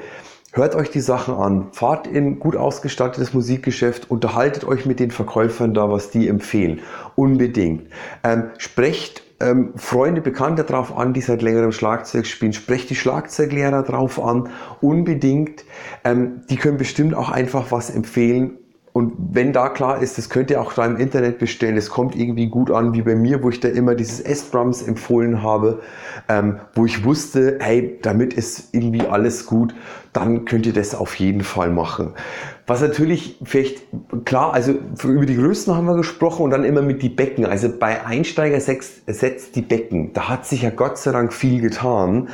Hört 0.51 0.75
euch 0.75 0.89
die 0.89 1.01
Sachen 1.01 1.35
an, 1.35 1.67
fahrt 1.73 2.07
in 2.07 2.39
gut 2.39 2.55
ausgestattetes 2.55 3.33
Musikgeschäft, 3.33 4.09
unterhaltet 4.09 4.65
euch 4.65 4.85
mit 4.85 4.99
den 4.99 5.11
Verkäufern 5.11 5.73
da, 5.73 5.91
was 5.91 6.09
die 6.09 6.27
empfehlen. 6.27 6.79
Unbedingt. 7.15 7.91
Ähm, 8.23 8.49
sprecht 8.57 9.21
ähm, 9.39 9.73
Freunde, 9.75 10.21
Bekannte 10.21 10.63
drauf 10.63 10.95
an, 10.97 11.13
die 11.13 11.21
seit 11.21 11.41
längerem 11.41 11.71
Schlagzeug 11.71 12.25
spielen. 12.25 12.53
Sprecht 12.53 12.89
die 12.89 12.95
Schlagzeuglehrer 12.95 13.83
drauf 13.83 14.21
an, 14.21 14.49
unbedingt. 14.81 15.65
Ähm, 16.03 16.41
die 16.49 16.57
können 16.57 16.77
bestimmt 16.77 17.13
auch 17.13 17.29
einfach 17.29 17.71
was 17.71 17.89
empfehlen. 17.89 18.57
Und 18.91 19.13
wenn 19.31 19.53
da 19.53 19.69
klar 19.69 20.01
ist, 20.01 20.17
das 20.17 20.29
könnt 20.29 20.49
ihr 20.49 20.59
auch 20.59 20.73
da 20.73 20.85
im 20.85 20.97
Internet 20.97 21.37
bestellen, 21.37 21.77
es 21.77 21.89
kommt 21.89 22.15
irgendwie 22.15 22.47
gut 22.47 22.71
an, 22.71 22.93
wie 22.93 23.01
bei 23.01 23.15
mir, 23.15 23.43
wo 23.43 23.49
ich 23.49 23.59
da 23.59 23.67
immer 23.69 23.95
dieses 23.95 24.19
S-Drums 24.19 24.81
empfohlen 24.81 25.43
habe, 25.43 25.79
ähm, 26.27 26.59
wo 26.73 26.85
ich 26.85 27.03
wusste, 27.05 27.59
hey, 27.61 27.99
damit 28.01 28.33
ist 28.33 28.73
irgendwie 28.73 29.07
alles 29.07 29.45
gut, 29.45 29.75
dann 30.11 30.45
könnt 30.45 30.65
ihr 30.65 30.73
das 30.73 30.95
auf 30.95 31.15
jeden 31.15 31.43
Fall 31.43 31.69
machen. 31.69 32.13
Was 32.69 32.81
natürlich 32.81 33.35
vielleicht, 33.43 33.81
klar, 34.25 34.53
also 34.53 34.75
über 35.03 35.25
die 35.25 35.35
Größen 35.35 35.75
haben 35.75 35.87
wir 35.87 35.95
gesprochen 35.95 36.43
und 36.43 36.51
dann 36.51 36.63
immer 36.63 36.83
mit 36.83 37.01
die 37.01 37.09
Becken. 37.09 37.47
Also 37.47 37.67
bei 37.67 38.05
Einsteiger 38.05 38.61
setzt 38.61 39.55
die 39.55 39.63
Becken. 39.63 40.13
Da 40.13 40.29
hat 40.29 40.45
sich 40.45 40.61
ja 40.61 40.69
Gott 40.69 40.99
sei 40.99 41.11
Dank 41.11 41.33
viel 41.33 41.61
getan. 41.61 42.29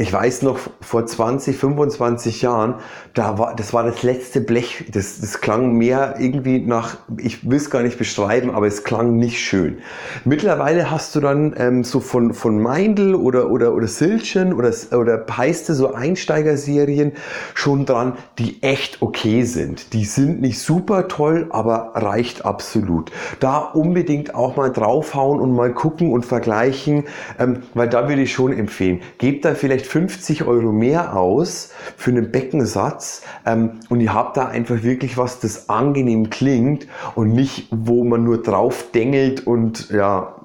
Ich 0.00 0.10
weiß 0.10 0.40
noch, 0.40 0.58
vor 0.80 1.04
20, 1.04 1.58
25 1.58 2.40
Jahren, 2.40 2.76
da 3.12 3.36
war, 3.36 3.54
das 3.54 3.74
war 3.74 3.84
das 3.84 4.02
letzte 4.02 4.40
Blech. 4.40 4.86
Das, 4.90 5.20
das 5.20 5.42
klang 5.42 5.74
mehr 5.74 6.14
irgendwie 6.18 6.58
nach, 6.58 6.96
ich 7.18 7.46
will 7.46 7.58
es 7.58 7.68
gar 7.68 7.82
nicht 7.82 7.98
beschreiben, 7.98 8.50
aber 8.50 8.66
es 8.66 8.82
klang 8.82 9.18
nicht 9.18 9.40
schön. 9.40 9.80
Mittlerweile 10.24 10.90
hast 10.90 11.14
du 11.16 11.20
dann 11.20 11.54
ähm, 11.58 11.84
so 11.84 12.00
von, 12.00 12.32
von 12.32 12.62
Meindl 12.62 13.14
oder, 13.14 13.50
oder, 13.50 13.74
oder 13.74 13.86
Silchen 13.88 14.54
oder, 14.54 14.72
oder 14.92 15.18
Peiste 15.18 15.74
so 15.74 15.92
Einsteigerserien 15.92 17.12
schon 17.52 17.84
dran, 17.84 18.14
die 18.38 18.62
echt 18.62 19.02
okay 19.02 19.42
sind. 19.42 19.92
Die 19.92 20.06
sind 20.06 20.40
nicht 20.40 20.60
super 20.60 21.08
toll, 21.08 21.48
aber 21.50 21.92
reicht 21.94 22.46
absolut. 22.46 23.12
Da 23.38 23.58
unbedingt 23.58 24.34
auch 24.34 24.56
mal 24.56 24.72
draufhauen 24.72 25.40
und 25.40 25.54
mal 25.54 25.74
gucken 25.74 26.10
und 26.10 26.24
vergleichen, 26.24 27.04
ähm, 27.38 27.64
weil 27.74 27.90
da 27.90 28.08
würde 28.08 28.22
ich 28.22 28.32
schon 28.32 28.54
empfehlen. 28.54 29.02
Gebt 29.18 29.44
da 29.44 29.54
vielleicht 29.54 29.89
50 29.90 30.44
Euro 30.44 30.70
mehr 30.70 31.16
aus 31.16 31.70
für 31.96 32.12
einen 32.12 32.30
Beckensatz 32.30 33.22
ähm, 33.44 33.80
und 33.88 34.00
ihr 34.00 34.14
habt 34.14 34.36
da 34.36 34.46
einfach 34.46 34.84
wirklich 34.84 35.18
was, 35.18 35.40
das 35.40 35.68
angenehm 35.68 36.30
klingt 36.30 36.86
und 37.16 37.32
nicht, 37.32 37.66
wo 37.72 38.04
man 38.04 38.22
nur 38.22 38.40
drauf 38.40 38.92
dengelt 38.94 39.48
und 39.48 39.90
ja, 39.90 40.36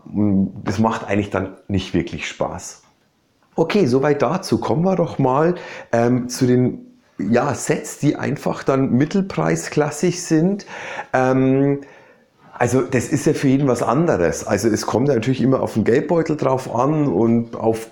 das 0.64 0.80
macht 0.80 1.08
eigentlich 1.08 1.30
dann 1.30 1.58
nicht 1.68 1.94
wirklich 1.94 2.28
Spaß. 2.28 2.82
Okay, 3.56 3.86
soweit 3.86 4.24
dazu. 4.24 4.60
Kommen 4.60 4.84
wir 4.84 4.96
doch 4.96 5.20
mal 5.20 5.56
ähm, 5.92 6.28
zu 6.28 6.48
den 6.48 7.00
ja, 7.20 7.54
Sets, 7.54 8.00
die 8.00 8.16
einfach 8.16 8.64
dann 8.64 8.94
mittelpreisklassig 8.94 10.24
sind. 10.24 10.66
Ähm, 11.14 11.82
also 12.58 12.82
das 12.82 13.10
ist 13.10 13.26
ja 13.26 13.34
für 13.34 13.50
jeden 13.50 13.68
was 13.68 13.84
anderes. 13.84 14.48
Also 14.48 14.70
es 14.70 14.86
kommt 14.86 15.10
natürlich 15.10 15.42
immer 15.42 15.62
auf 15.62 15.74
den 15.74 15.84
Geldbeutel 15.84 16.38
drauf 16.38 16.74
an 16.74 17.08
und 17.08 17.56
auf, 17.56 17.88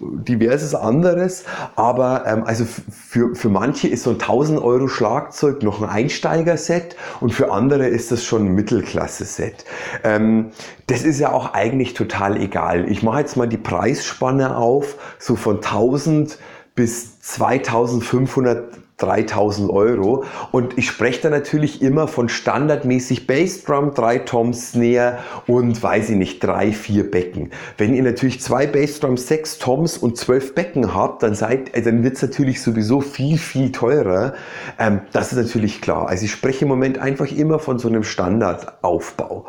diverses 0.00 0.74
anderes. 0.74 1.44
Aber 1.74 2.24
ähm, 2.26 2.44
also 2.44 2.64
für, 2.64 3.34
für 3.34 3.48
manche 3.48 3.88
ist 3.88 4.04
so 4.04 4.10
ein 4.10 4.20
1000 4.20 4.62
Euro 4.62 4.86
Schlagzeug 4.86 5.62
noch 5.62 5.82
ein 5.82 5.88
Einsteigerset 5.88 6.96
und 7.20 7.32
für 7.32 7.50
andere 7.50 7.88
ist 7.88 8.12
das 8.12 8.24
schon 8.24 8.46
ein 8.46 8.54
Mittelklasse-Set. 8.54 9.64
Ähm, 10.04 10.52
das 10.86 11.02
ist 11.02 11.18
ja 11.18 11.32
auch 11.32 11.52
eigentlich 11.54 11.94
total 11.94 12.40
egal. 12.40 12.88
Ich 12.88 13.02
mache 13.02 13.20
jetzt 13.20 13.36
mal 13.36 13.48
die 13.48 13.58
Preisspanne 13.58 14.56
auf, 14.56 14.96
so 15.18 15.34
von 15.34 15.56
1000 15.56 16.38
bis 16.74 17.20
2500 17.20 18.83
3000 18.98 19.70
Euro. 19.70 20.24
Und 20.52 20.78
ich 20.78 20.86
spreche 20.86 21.22
da 21.22 21.30
natürlich 21.30 21.82
immer 21.82 22.06
von 22.06 22.28
standardmäßig 22.28 23.26
Bassdrum, 23.26 23.94
drei 23.94 24.18
Toms, 24.18 24.72
Snare 24.72 25.18
und 25.46 25.82
weiß 25.82 26.10
ich 26.10 26.16
nicht, 26.16 26.42
drei, 26.42 26.72
vier 26.72 27.10
Becken. 27.10 27.50
Wenn 27.76 27.94
ihr 27.94 28.02
natürlich 28.02 28.40
zwei 28.40 28.66
Bassdrums, 28.66 29.26
sechs 29.26 29.58
Toms 29.58 29.98
und 29.98 30.16
zwölf 30.16 30.54
Becken 30.54 30.94
habt, 30.94 31.22
dann, 31.22 31.34
äh, 31.34 31.82
dann 31.82 32.04
wird 32.04 32.16
es 32.16 32.22
natürlich 32.22 32.62
sowieso 32.62 33.00
viel, 33.00 33.38
viel 33.38 33.72
teurer. 33.72 34.34
Ähm, 34.78 35.00
das 35.12 35.32
ist 35.32 35.38
natürlich 35.38 35.80
klar. 35.80 36.08
Also 36.08 36.26
ich 36.26 36.32
spreche 36.32 36.64
im 36.64 36.68
Moment 36.68 36.98
einfach 36.98 37.30
immer 37.30 37.58
von 37.58 37.78
so 37.78 37.88
einem 37.88 38.04
Standardaufbau. 38.04 39.46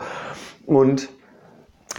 Und 0.66 1.10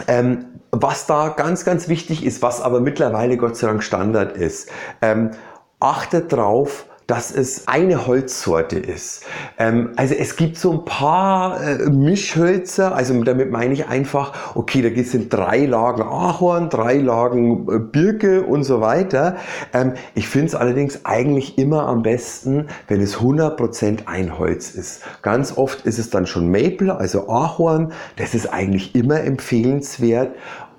ähm, 0.07 0.45
was 0.71 1.05
da 1.05 1.29
ganz, 1.29 1.63
ganz 1.63 1.87
wichtig 1.87 2.25
ist, 2.25 2.41
was 2.41 2.61
aber 2.61 2.81
mittlerweile 2.81 3.37
Gott 3.37 3.55
sei 3.55 3.67
Dank 3.67 3.83
Standard 3.83 4.35
ist, 4.35 4.69
ähm, 5.01 5.31
achtet 5.79 6.33
drauf, 6.33 6.85
dass 7.07 7.31
es 7.31 7.69
eine 7.69 8.05
Holzsorte 8.05 8.77
ist. 8.77 9.23
Ähm, 9.57 9.91
also 9.95 10.13
es 10.13 10.35
gibt 10.35 10.57
so 10.57 10.73
ein 10.73 10.85
paar 10.85 11.61
äh, 11.61 11.89
Mischhölzer, 11.89 12.93
also 12.93 13.23
damit 13.23 13.49
meine 13.49 13.73
ich 13.73 13.87
einfach, 13.87 14.55
okay, 14.55 14.81
da 14.81 15.03
sind 15.03 15.31
drei 15.31 15.65
Lagen 15.65 16.01
Ahorn, 16.01 16.69
drei 16.69 16.97
Lagen 16.97 17.67
äh, 17.71 17.79
Birke 17.79 18.43
und 18.43 18.65
so 18.65 18.81
weiter. 18.81 19.37
Ähm, 19.73 19.93
ich 20.15 20.27
finde 20.27 20.47
es 20.47 20.55
allerdings 20.55 21.05
eigentlich 21.05 21.57
immer 21.57 21.87
am 21.87 22.03
besten, 22.03 22.67
wenn 22.89 22.99
es 22.99 23.17
100% 23.17 24.07
ein 24.07 24.37
Holz 24.37 24.71
ist. 24.71 25.01
Ganz 25.21 25.57
oft 25.57 25.85
ist 25.85 25.99
es 25.99 26.09
dann 26.09 26.27
schon 26.27 26.51
Maple, 26.51 26.97
also 26.97 27.29
Ahorn, 27.29 27.93
das 28.17 28.35
ist 28.35 28.47
eigentlich 28.53 28.95
immer 28.95 29.21
empfehlenswert 29.21 30.35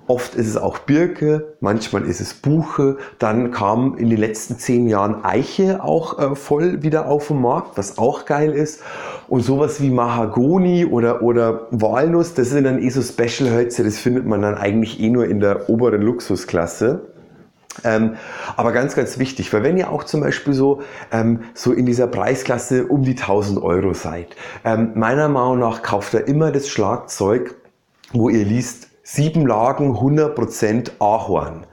Oft 0.09 0.33
ist 0.33 0.47
es 0.47 0.57
auch 0.57 0.79
Birke, 0.79 1.53
manchmal 1.59 2.03
ist 2.03 2.19
es 2.19 2.33
Buche. 2.33 2.97
Dann 3.19 3.51
kam 3.51 3.95
in 3.95 4.09
den 4.09 4.17
letzten 4.17 4.57
zehn 4.57 4.87
Jahren 4.87 5.23
Eiche 5.23 5.83
auch 5.83 6.17
äh, 6.17 6.35
voll 6.35 6.81
wieder 6.81 7.05
auf 7.05 7.27
den 7.27 7.39
Markt, 7.39 7.77
was 7.77 7.99
auch 7.99 8.25
geil 8.25 8.53
ist. 8.53 8.81
Und 9.27 9.41
sowas 9.41 9.83
wie 9.83 9.91
Mahagoni 9.91 10.87
oder, 10.87 11.21
oder 11.21 11.67
Walnuss, 11.69 12.33
das 12.33 12.49
sind 12.49 12.63
dann 12.63 12.81
eh 12.81 12.89
so 12.89 13.03
Special-Hölzer, 13.03 13.83
das 13.83 13.99
findet 13.99 14.25
man 14.25 14.41
dann 14.41 14.55
eigentlich 14.55 14.99
eh 14.99 15.11
nur 15.11 15.27
in 15.27 15.41
der 15.41 15.69
oberen 15.69 16.01
Luxusklasse. 16.01 17.01
Ähm, 17.83 18.15
aber 18.57 18.71
ganz, 18.71 18.95
ganz 18.95 19.19
wichtig, 19.19 19.53
weil 19.53 19.61
wenn 19.61 19.77
ihr 19.77 19.91
auch 19.91 20.03
zum 20.03 20.21
Beispiel 20.21 20.55
so, 20.55 20.81
ähm, 21.11 21.41
so 21.53 21.71
in 21.71 21.85
dieser 21.85 22.07
Preisklasse 22.07 22.87
um 22.87 23.03
die 23.03 23.15
1000 23.15 23.61
Euro 23.61 23.93
seid, 23.93 24.35
ähm, 24.65 24.93
meiner 24.95 25.29
Meinung 25.29 25.59
nach 25.59 25.83
kauft 25.83 26.15
ihr 26.15 26.27
immer 26.27 26.51
das 26.51 26.67
Schlagzeug, 26.67 27.53
wo 28.11 28.29
ihr 28.29 28.43
liest, 28.43 28.88
sieben 29.11 29.47
Lagen 29.47 29.95
100% 29.95 30.91
Ahorn. 30.99 31.65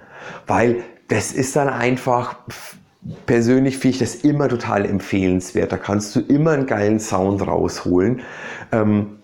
Weil 0.46 0.82
das 1.08 1.32
ist 1.32 1.54
dann 1.54 1.68
einfach, 1.68 2.36
persönlich 3.26 3.78
finde 3.78 3.94
ich 3.94 3.98
das 3.98 4.14
immer 4.16 4.48
total 4.48 4.86
empfehlenswert. 4.86 5.70
Da 5.70 5.76
kannst 5.76 6.16
du 6.16 6.20
immer 6.20 6.52
einen 6.52 6.66
geilen 6.66 6.98
Sound 6.98 7.46
rausholen. 7.46 8.22
Ähm, 8.72 9.18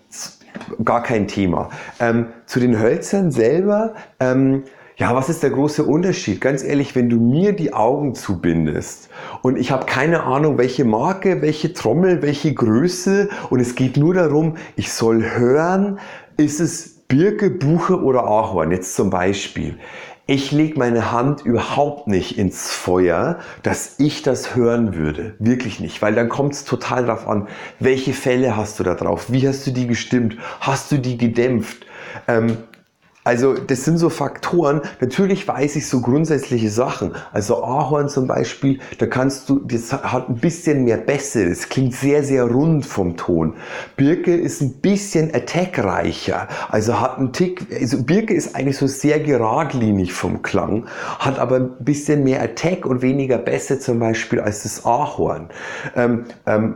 gar 0.85 1.01
kein 1.01 1.27
Thema. 1.27 1.69
Ähm, 1.99 2.27
zu 2.45 2.59
den 2.59 2.79
Hölzern 2.79 3.31
selber, 3.31 3.95
ähm, 4.19 4.63
ja, 4.95 5.15
was 5.15 5.27
ist 5.27 5.41
der 5.41 5.49
große 5.49 5.83
Unterschied? 5.83 6.39
Ganz 6.39 6.63
ehrlich, 6.63 6.95
wenn 6.95 7.09
du 7.09 7.17
mir 7.17 7.53
die 7.53 7.73
Augen 7.73 8.13
zubindest 8.13 9.09
und 9.41 9.57
ich 9.57 9.71
habe 9.71 9.87
keine 9.87 10.21
Ahnung, 10.21 10.59
welche 10.59 10.85
Marke, 10.85 11.41
welche 11.41 11.73
Trommel, 11.73 12.21
welche 12.21 12.53
Größe 12.53 13.29
und 13.49 13.59
es 13.59 13.73
geht 13.73 13.97
nur 13.97 14.13
darum, 14.13 14.55
ich 14.75 14.93
soll 14.93 15.23
hören, 15.23 15.97
ist 16.37 16.59
es 16.59 16.92
Birke, 17.13 17.51
Buche 17.51 18.01
oder 18.01 18.23
Ahorn, 18.23 18.71
jetzt 18.71 18.95
zum 18.95 19.11
Beispiel. 19.11 19.77
Ich 20.25 20.51
lege 20.51 20.79
meine 20.79 21.11
Hand 21.11 21.45
überhaupt 21.45 22.07
nicht 22.07 22.39
ins 22.39 22.71
Feuer, 22.71 23.37
dass 23.61 23.99
ich 23.99 24.23
das 24.23 24.55
hören 24.55 24.95
würde. 24.95 25.35
Wirklich 25.37 25.79
nicht, 25.79 26.01
weil 26.01 26.15
dann 26.15 26.27
kommt 26.27 26.53
es 26.53 26.65
total 26.65 27.05
darauf 27.05 27.27
an, 27.27 27.47
welche 27.79 28.13
Fälle 28.13 28.57
hast 28.57 28.79
du 28.79 28.83
da 28.83 28.95
drauf, 28.95 29.31
wie 29.31 29.47
hast 29.47 29.67
du 29.67 29.69
die 29.69 29.85
gestimmt, 29.85 30.37
hast 30.59 30.91
du 30.91 30.97
die 30.97 31.15
gedämpft. 31.15 31.85
Ähm, 32.27 32.57
Also 33.23 33.53
das 33.53 33.85
sind 33.85 33.97
so 33.97 34.09
Faktoren. 34.09 34.81
Natürlich 34.99 35.47
weiß 35.47 35.75
ich 35.77 35.87
so 35.87 36.01
grundsätzliche 36.01 36.69
Sachen. 36.69 37.13
Also 37.31 37.63
Ahorn 37.63 38.09
zum 38.09 38.27
Beispiel, 38.27 38.79
da 38.97 39.05
kannst 39.05 39.49
du, 39.49 39.59
das 39.59 39.93
hat 39.93 40.29
ein 40.29 40.35
bisschen 40.35 40.83
mehr 40.83 40.97
Bässe. 40.97 41.47
Das 41.47 41.69
klingt 41.69 41.93
sehr, 41.93 42.23
sehr 42.23 42.43
rund 42.43 42.85
vom 42.85 43.15
Ton. 43.15 43.53
Birke 43.95 44.35
ist 44.35 44.61
ein 44.61 44.73
bisschen 44.81 45.33
attackreicher. 45.33 46.47
Also 46.69 46.99
hat 46.99 47.17
einen 47.17 47.31
Tick, 47.31 47.65
also 47.79 48.03
Birke 48.03 48.33
ist 48.33 48.55
eigentlich 48.55 48.77
so 48.77 48.87
sehr 48.87 49.19
geradlinig 49.19 50.13
vom 50.13 50.41
Klang, 50.41 50.85
hat 51.19 51.39
aber 51.39 51.57
ein 51.57 51.71
bisschen 51.79 52.23
mehr 52.23 52.41
Attack 52.41 52.85
und 52.85 53.01
weniger 53.01 53.37
Bässe 53.37 53.79
zum 53.79 53.99
Beispiel 53.99 54.39
als 54.39 54.63
das 54.63 54.85
Ahorn. 54.85 55.49
Ähm, 55.95 56.25
ähm, 56.45 56.75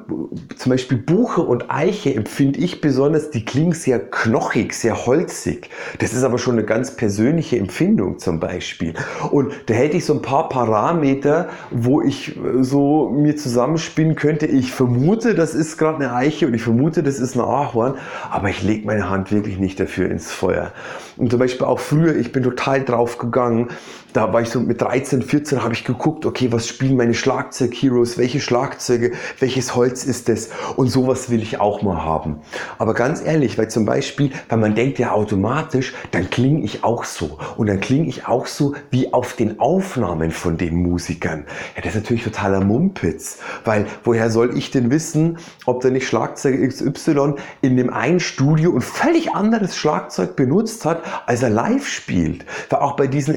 zum 0.58 0.70
Beispiel 0.72 0.98
Buche 0.98 1.42
und 1.42 1.70
Eiche 1.70 2.14
empfinde 2.14 2.60
ich 2.60 2.82
besonders, 2.82 3.32
die 3.32 3.44
klingen 3.44 3.74
sehr 3.74 4.00
knochig, 4.00 4.74
sehr 4.74 5.06
holzig. 5.06 5.70
Das 6.00 6.14
ist 6.14 6.24
aber 6.24 6.37
aber 6.38 6.44
schon 6.44 6.54
eine 6.54 6.66
ganz 6.66 6.92
persönliche 6.96 7.58
Empfindung 7.58 8.20
zum 8.20 8.40
Beispiel. 8.40 8.94
Und 9.32 9.54
da 9.66 9.74
hätte 9.74 9.98
ich 9.98 10.06
so 10.06 10.14
ein 10.14 10.22
paar 10.22 10.50
Parameter, 10.50 11.50
wo 11.72 12.04
ich 12.04 12.38
äh, 12.38 12.64
so 12.64 13.10
mir 13.10 13.36
zusammenspinnen 13.36 14.16
könnte. 14.16 14.46
Ich 14.46 14.72
vermute, 14.72 15.34
das 15.34 15.56
ist 15.56 15.78
gerade 15.78 15.98
eine 15.98 16.14
Eiche 16.14 16.46
und 16.46 16.54
ich 16.54 16.62
vermute, 16.62 17.02
das 17.02 17.18
ist 17.18 17.36
ein 17.36 17.42
Ahorn, 17.42 17.96
aber 18.30 18.50
ich 18.50 18.62
lege 18.62 18.86
meine 18.86 19.10
Hand 19.10 19.32
wirklich 19.32 19.58
nicht 19.58 19.80
dafür 19.80 20.12
ins 20.12 20.32
Feuer. 20.32 20.74
Und 21.18 21.32
zum 21.32 21.40
Beispiel 21.40 21.66
auch 21.66 21.80
früher, 21.80 22.16
ich 22.16 22.32
bin 22.32 22.44
total 22.44 22.84
drauf 22.84 23.18
gegangen, 23.18 23.70
da 24.18 24.34
war 24.34 24.42
ich 24.42 24.50
so 24.50 24.60
mit 24.60 24.82
13, 24.82 25.22
14, 25.22 25.62
habe 25.62 25.76
ich 25.76 25.84
geguckt, 25.84 26.26
okay, 26.26 26.52
was 26.52 26.68
spielen 26.68 26.98
meine 26.98 27.14
Schlagzeug-Heroes, 27.14 28.18
welche 28.18 28.40
Schlagzeuge, 28.40 29.12
welches 29.38 29.76
Holz 29.76 30.06
ist 30.06 30.28
das 30.28 30.50
und 30.76 30.88
sowas 30.88 31.30
will 31.30 31.44
ich 31.44 31.60
auch 31.60 31.84
mal 31.84 32.04
haben. 32.04 32.38
Aber 32.80 32.96
ganz 32.96 33.22
ehrlich, 33.24 33.60
weil 33.60 33.70
zum 33.70 33.86
Beispiel, 33.86 34.32
weil 34.50 34.58
man 34.58 34.74
denkt 34.74 34.98
ja 34.98 35.12
automatisch, 35.12 35.94
dann 36.10 36.32
klinge 36.32 36.64
ich 36.64 36.84
auch 36.84 37.04
so 37.04 37.38
und 37.58 37.68
dann 37.68 37.80
klinge 37.80 38.08
ich 38.08 38.28
auch 38.28 38.48
so 38.48 38.74
wie 38.90 39.14
auf 39.14 39.34
den 39.34 39.60
Aufnahmen 39.60 40.32
von 40.32 40.58
den 40.58 40.82
Musikern. 40.82 41.46
Ja, 41.76 41.84
das 41.84 41.94
ist 41.94 42.02
natürlich 42.02 42.24
totaler 42.24 42.62
Mumpitz, 42.62 43.38
weil 43.66 43.86
woher 44.04 44.32
soll 44.32 44.58
ich 44.58 44.72
denn 44.72 44.90
wissen, 44.90 45.38
ob 45.68 45.82
der 45.82 45.92
nicht 45.92 46.08
Schlagzeuger 46.08 46.68
XY 46.68 47.36
in 47.62 47.78
dem 47.78 47.94
einen 47.94 48.20
Studio 48.20 48.74
ein 48.74 48.82
völlig 48.82 49.36
anderes 49.36 49.78
Schlagzeug 49.78 50.36
benutzt 50.36 50.86
hat, 50.86 51.04
als 51.28 51.44
er 51.44 51.52
live 51.52 51.88
spielt. 51.88 52.46
Weil 52.72 52.80
auch 52.80 52.96
bei 52.96 53.06
diesen 53.06 53.36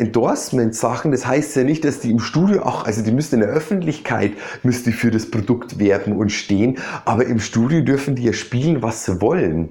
Endorsement-Sachen, 0.71 1.11
das 1.11 1.27
heißt 1.27 1.57
ja 1.57 1.65
nicht, 1.65 1.85
dass 1.85 2.01
die 2.01 2.11
im 2.11 2.21
Studio 2.21 2.63
auch, 2.63 2.85
also 2.85 3.03
die 3.03 3.13
müssten 3.13 3.37
in 3.37 3.41
der 3.43 3.51
Öffentlichkeit, 3.51 4.33
müsste 4.63 4.93
für 4.93 5.11
das 5.11 5.31
Produkt 5.31 5.79
werben 5.79 6.17
und 6.17 6.31
stehen, 6.31 6.79
aber 7.05 7.27
im 7.27 7.41
Studio 7.41 7.83
dürfen 7.83 8.15
die 8.15 8.25
ja 8.25 8.33
spielen, 8.33 8.83
was 8.83 9.05
sie 9.05 9.21
wollen. 9.21 9.69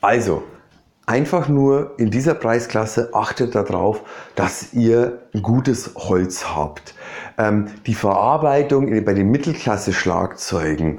Also, 0.00 0.42
einfach 1.06 1.48
nur 1.48 1.94
in 1.98 2.10
dieser 2.10 2.34
Preisklasse 2.34 3.10
achtet 3.12 3.54
darauf, 3.54 4.02
dass 4.34 4.72
ihr 4.72 5.22
gutes 5.40 5.92
Holz 5.96 6.46
habt. 6.54 6.94
Ähm, 7.38 7.68
die 7.86 7.94
Verarbeitung 7.94 8.88
bei 9.04 9.14
den 9.14 9.30
Mittelklasse-Schlagzeugen, 9.30 10.98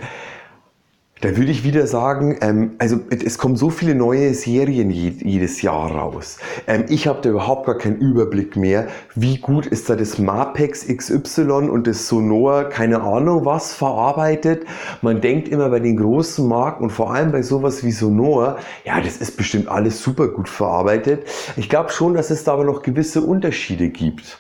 da 1.22 1.38
würde 1.38 1.52
ich 1.52 1.64
wieder 1.64 1.86
sagen, 1.88 2.38
ähm, 2.42 2.72
also 2.80 3.00
es 3.10 3.38
kommen 3.38 3.56
so 3.56 3.70
viele 3.70 3.96
neue 3.96 4.34
Serien 4.34 4.90
jedes 4.90 5.62
Jahr 5.62 5.92
raus. 5.92 6.38
Ähm, 6.68 6.86
ich 6.90 7.08
habe 7.08 7.22
da 7.22 7.30
überhaupt 7.30 7.68
gar 7.68 7.78
keinen 7.78 7.98
Überblick 7.98 8.56
mehr, 8.56 8.88
wie 9.16 9.38
gut 9.38 9.68
ist 9.68 9.90
da 9.90 9.96
das 9.96 10.18
Mapex 10.18 10.88
XY 10.88 11.70
und 11.70 11.86
das 11.88 12.08
Sonor, 12.08 12.66
keine 12.66 13.02
Ahnung 13.02 13.46
was, 13.46 13.74
verarbeitet. 13.74 14.66
Man 15.02 15.22
denkt 15.22 15.48
immer 15.48 15.70
bei 15.70 15.80
den 15.80 15.98
großen 15.98 16.48
Marken 16.48 16.86
und 16.86 16.90
vor 16.90 17.14
allem 17.14 17.32
bei 17.32 17.44
sowas 17.44 17.84
wie 17.84 17.92
Sonor, 17.92 18.58
ja, 18.84 19.00
das 19.00 19.18
ist 19.18 19.38
bestimmt 19.38 19.68
alles 19.68 20.02
super 20.02 20.28
gut 20.28 20.50
verarbeitet. 20.50 21.26
Ich 21.56 21.70
glaube 21.70 21.92
schon, 21.92 22.16
dass 22.16 22.32
es 22.32 22.44
da 22.44 22.54
aber 22.54 22.64
noch 22.64 22.82
gewisse 22.82 23.22
Unterschiede 23.22 23.90
gibt. 23.90 24.40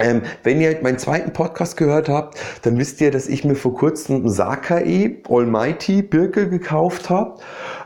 Ähm, 0.00 0.22
wenn 0.42 0.60
ihr 0.60 0.78
meinen 0.82 0.98
zweiten 0.98 1.32
Podcast 1.32 1.76
gehört 1.76 2.08
habt, 2.08 2.38
dann 2.62 2.78
wisst 2.78 3.00
ihr, 3.00 3.10
dass 3.10 3.28
ich 3.28 3.44
mir 3.44 3.54
vor 3.54 3.74
kurzem 3.74 4.28
Sakae 4.28 5.18
Almighty 5.28 6.02
Birke 6.02 6.48
gekauft 6.48 7.10
habe. 7.10 7.40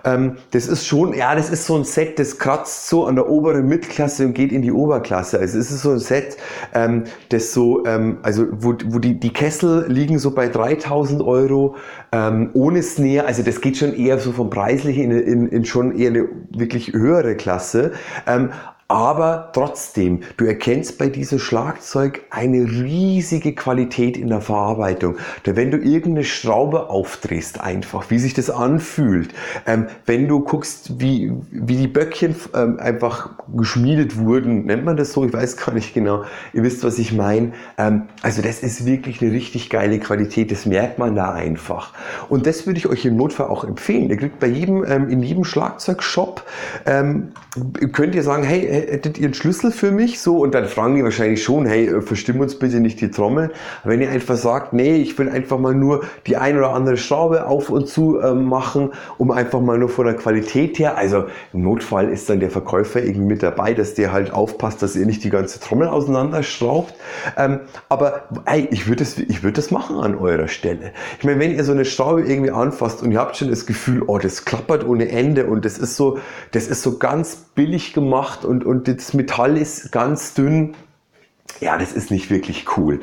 Ähm, 0.04 0.37
das 0.50 0.66
ist 0.66 0.87
schon, 0.87 1.14
ja, 1.14 1.35
das 1.35 1.50
ist 1.50 1.66
so 1.66 1.76
ein 1.76 1.85
Set, 1.85 2.18
das 2.18 2.38
kratzt 2.38 2.88
so 2.88 3.06
an 3.06 3.16
der 3.16 3.28
oberen 3.28 3.66
Mittelklasse 3.66 4.26
und 4.26 4.35
geht 4.35 4.52
in 4.52 4.62
die 4.62 4.73
Oberklasse. 4.73 5.38
Also 5.38 5.59
es 5.59 5.71
ist 5.71 5.83
so 5.83 5.92
ein 5.92 5.99
Set, 5.99 6.37
ähm, 6.75 7.04
das 7.30 7.52
so, 7.52 7.85
ähm, 7.87 8.18
also 8.23 8.47
wo, 8.50 8.75
wo 8.87 8.99
die, 8.99 9.18
die 9.18 9.33
Kessel 9.33 9.87
liegen 9.88 10.18
so 10.18 10.30
bei 10.33 10.49
3000 10.49 11.23
Euro 11.23 11.76
ähm, 12.12 12.50
ohne 12.52 12.83
Snare. 12.83 13.26
Also 13.26 13.42
das 13.42 13.61
geht 13.61 13.78
schon 13.78 13.94
eher 13.94 14.18
so 14.18 14.33
vom 14.33 14.50
Preislichen 14.50 15.11
in, 15.11 15.18
in, 15.20 15.48
in 15.48 15.64
schon 15.64 15.96
eher 15.98 16.11
eine 16.11 16.29
wirklich 16.50 16.92
höhere 16.92 17.35
Klasse. 17.37 17.92
Aber 18.87 19.51
trotzdem, 19.55 20.20
du 20.37 20.44
erkennst 20.44 20.99
bei 20.99 21.09
diesem 21.09 21.38
Schlagzeug 21.38 22.20
eine 22.29 22.64
riesige 22.64 23.55
Qualität 23.55 24.18
in 24.18 24.29
der 24.29 24.42
Verarbeitung. 24.42 25.16
Wenn 25.44 25.70
du 25.70 25.79
irgendeine 25.79 26.25
Schraube 26.25 26.90
aufdrehst, 26.90 27.61
einfach, 27.61 28.11
wie 28.11 28.18
sich 28.18 28.35
das 28.35 28.51
anfühlt, 28.51 29.33
ähm, 29.66 29.87
wenn 30.05 30.29
du 30.29 30.40
guckst, 30.40 31.01
wie, 31.01 31.33
wie 31.51 31.77
die 31.77 31.87
Böckchen 31.87 32.37
ähm, 32.55 32.79
einfach 32.79 33.31
geschmiedet 33.57 34.18
wurden, 34.18 34.66
nennt 34.66 34.85
man 34.85 34.99
das 34.99 35.12
so, 35.12 35.25
ich 35.25 35.33
weiß 35.33 35.57
gar 35.57 35.73
nicht 35.73 35.94
genau, 35.94 36.25
ihr 36.53 36.62
wisst, 36.62 36.85
was 36.85 36.99
ich 36.99 37.14
meine. 37.14 37.53
Ähm, 37.79 38.03
also 38.20 38.42
das 38.42 38.62
ist 38.62 38.85
wirklich 38.85 39.23
eine 39.23 39.33
richtig 39.33 39.70
geile 39.70 39.99
Qualität, 39.99 40.51
das 40.51 40.66
merkt 40.66 40.99
man 40.99 41.16
da 41.16 41.33
einfach. 41.33 41.94
Und 42.29 42.47
das 42.47 42.66
würde 42.66 42.79
ich 42.79 42.87
euch 42.87 43.07
im 43.07 43.16
Notfall 43.16 43.47
auch 43.47 43.64
empfehlen. 43.64 44.11
Ihr 44.11 44.18
kriegt 44.18 44.40
bei 44.40 44.49
jedem, 44.49 44.85
ähm, 44.85 45.09
in 45.09 45.23
jedem 45.23 45.44
Schlagzeugshop, 45.44 46.44
ähm, 46.85 47.33
könnt 47.92 48.14
ihr 48.14 48.23
sagen, 48.23 48.42
hey, 48.42 48.74
hättet 48.75 49.19
ihr 49.19 49.27
einen 49.27 49.35
Schlüssel 49.35 49.73
für 49.73 49.91
mich? 49.91 50.21
So, 50.21 50.39
und 50.39 50.55
dann 50.55 50.67
fragen 50.67 50.97
die 50.97 51.05
wahrscheinlich 51.05 51.43
schon, 51.43 51.67
hey, 51.67 51.87
äh, 51.87 52.01
verstimm 52.01 52.41
uns 52.41 52.59
bitte 52.59 52.81
nicht 52.81 53.01
die 53.01 53.11
Trommel. 53.11 53.53
wenn 53.85 54.01
ihr 54.01 54.11
einfach 54.11 54.37
sagt, 54.37 54.73
nee, 54.73 54.97
ich 54.97 55.19
will 55.19 55.29
einfach 55.29 55.59
mal 55.59 55.75
nur 55.75 56.05
die 56.27 56.37
ein 56.37 56.57
oder 56.57 56.75
andere 56.75 56.97
Schraube 56.97 57.47
auf 57.47 57.71
und 57.71 57.89
zu 57.89 58.19
äh, 58.19 58.35
machen, 58.35 58.93
um 59.19 59.31
einfach 59.31 59.61
mal 59.61 59.79
nur 59.79 59.89
von 59.89 60.07
der 60.07 60.15
Qualität 60.15 60.79
her, 60.79 60.97
also 60.97 61.25
im 61.53 61.63
Notfall 61.63 62.09
ist 62.09 62.29
dann 62.29 62.41
der 62.41 62.51
Verkäufer 62.51 63.03
irgendwie 63.03 63.27
mit 63.27 63.43
dabei, 63.43 63.75
dass 63.75 63.95
der 63.95 64.13
halt 64.13 64.33
aufpasst, 64.33 64.83
dass 64.83 64.97
ihr 64.97 65.07
nicht 65.07 65.25
die 65.25 65.31
ganze 65.31 65.61
Trommel 65.61 65.89
auseinanderschraubt. 65.89 66.95
Ähm, 67.37 67.61
aber 67.89 68.29
hey, 68.47 68.69
ich 68.71 68.87
würde 68.87 69.05
das, 69.05 69.19
ich 69.19 69.43
würde 69.43 69.57
das 69.57 69.71
machen 69.71 69.97
an 69.99 70.17
eurer 70.17 70.49
Stelle. 70.49 70.93
Ich 71.19 71.25
meine, 71.25 71.41
wenn 71.41 71.55
ihr 71.55 71.65
so 71.65 71.73
eine 71.73 71.85
Schraube 71.85 72.23
irgendwie 72.23 72.51
anfasst 72.51 73.03
und 73.03 73.13
ihr 73.13 73.19
habt 73.19 73.37
schon 73.37 73.49
das 73.49 73.67
Gefühl, 73.67 74.03
oh, 74.07 74.19
das 74.19 74.45
klappert 74.45 74.87
ohne 74.87 75.09
Ende 75.09 75.47
und 75.47 75.65
das 75.65 75.79
ist 75.79 75.97
so, 75.97 76.19
das 76.53 76.67
ist 76.67 76.83
so 76.83 76.99
ganz 76.99 77.37
billig 77.55 77.93
gemacht 77.93 78.45
und, 78.45 78.63
und 78.64 78.88
das 78.88 79.14
Metall 79.14 79.57
ist 79.57 79.92
ganz 79.92 80.35
dünn. 80.35 80.74
Ja, 81.61 81.79
das 81.79 81.92
ist 81.92 82.11
nicht 82.11 82.31
wirklich 82.31 82.66
cool. 82.77 83.00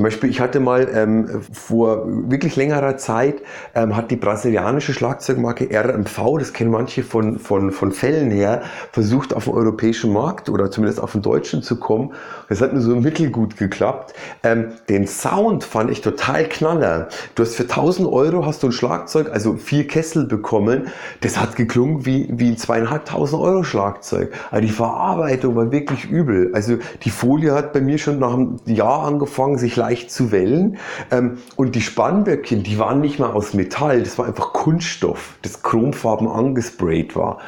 Zum 0.00 0.04
Beispiel, 0.04 0.30
ich 0.30 0.40
hatte 0.40 0.60
mal 0.60 0.88
ähm, 0.94 1.42
vor 1.52 2.06
wirklich 2.06 2.56
längerer 2.56 2.96
Zeit, 2.96 3.42
ähm, 3.74 3.94
hat 3.94 4.10
die 4.10 4.16
brasilianische 4.16 4.94
Schlagzeugmarke 4.94 5.68
RMV, 5.70 6.38
das 6.38 6.54
kennen 6.54 6.70
manche 6.70 7.02
von, 7.02 7.38
von, 7.38 7.70
von 7.70 7.92
Fällen 7.92 8.30
her, 8.30 8.62
versucht 8.92 9.34
auf 9.34 9.44
den 9.44 9.52
europäischen 9.52 10.10
Markt 10.10 10.48
oder 10.48 10.70
zumindest 10.70 11.02
auf 11.02 11.12
den 11.12 11.20
deutschen 11.20 11.62
zu 11.62 11.78
kommen. 11.78 12.14
Das 12.48 12.62
hat 12.62 12.72
nur 12.72 12.80
so 12.80 12.96
mittelgut 12.96 13.58
geklappt. 13.58 14.14
Ähm, 14.42 14.68
den 14.88 15.06
Sound 15.06 15.64
fand 15.64 15.90
ich 15.90 16.00
total 16.00 16.44
knaller. 16.48 17.08
Du 17.34 17.42
hast 17.42 17.54
für 17.54 17.64
1000 17.64 18.08
Euro 18.08 18.46
hast 18.46 18.62
du 18.62 18.68
ein 18.68 18.72
Schlagzeug, 18.72 19.30
also 19.30 19.56
vier 19.56 19.86
Kessel 19.86 20.24
bekommen. 20.24 20.88
Das 21.20 21.38
hat 21.38 21.56
geklungen 21.56 22.06
wie, 22.06 22.26
wie 22.32 22.52
ein 22.52 22.56
zweieinhalbtausend 22.56 23.42
Euro 23.42 23.64
Schlagzeug. 23.64 24.32
Aber 24.50 24.62
die 24.62 24.70
Verarbeitung 24.70 25.56
war 25.56 25.70
wirklich 25.70 26.06
übel. 26.10 26.52
Also 26.54 26.78
die 27.04 27.10
Folie 27.10 27.52
hat 27.52 27.74
bei 27.74 27.82
mir 27.82 27.98
schon 27.98 28.18
nach 28.18 28.32
einem 28.32 28.60
Jahr 28.64 29.04
angefangen, 29.04 29.58
sich 29.58 29.76
leicht 29.76 29.89
zu 30.10 30.32
wellen. 30.32 30.78
Ähm, 31.10 31.38
und 31.56 31.74
die 31.74 31.80
Spannböckchen, 31.80 32.62
die 32.62 32.78
waren 32.78 33.00
nicht 33.00 33.18
mal 33.18 33.30
aus 33.30 33.54
Metall, 33.54 34.02
das 34.02 34.18
war 34.18 34.26
einfach 34.26 34.52
Kunststoff, 34.52 35.34
das 35.42 35.62
chromfarben 35.62 36.28
angesprayt 36.28 37.16
war. 37.16 37.38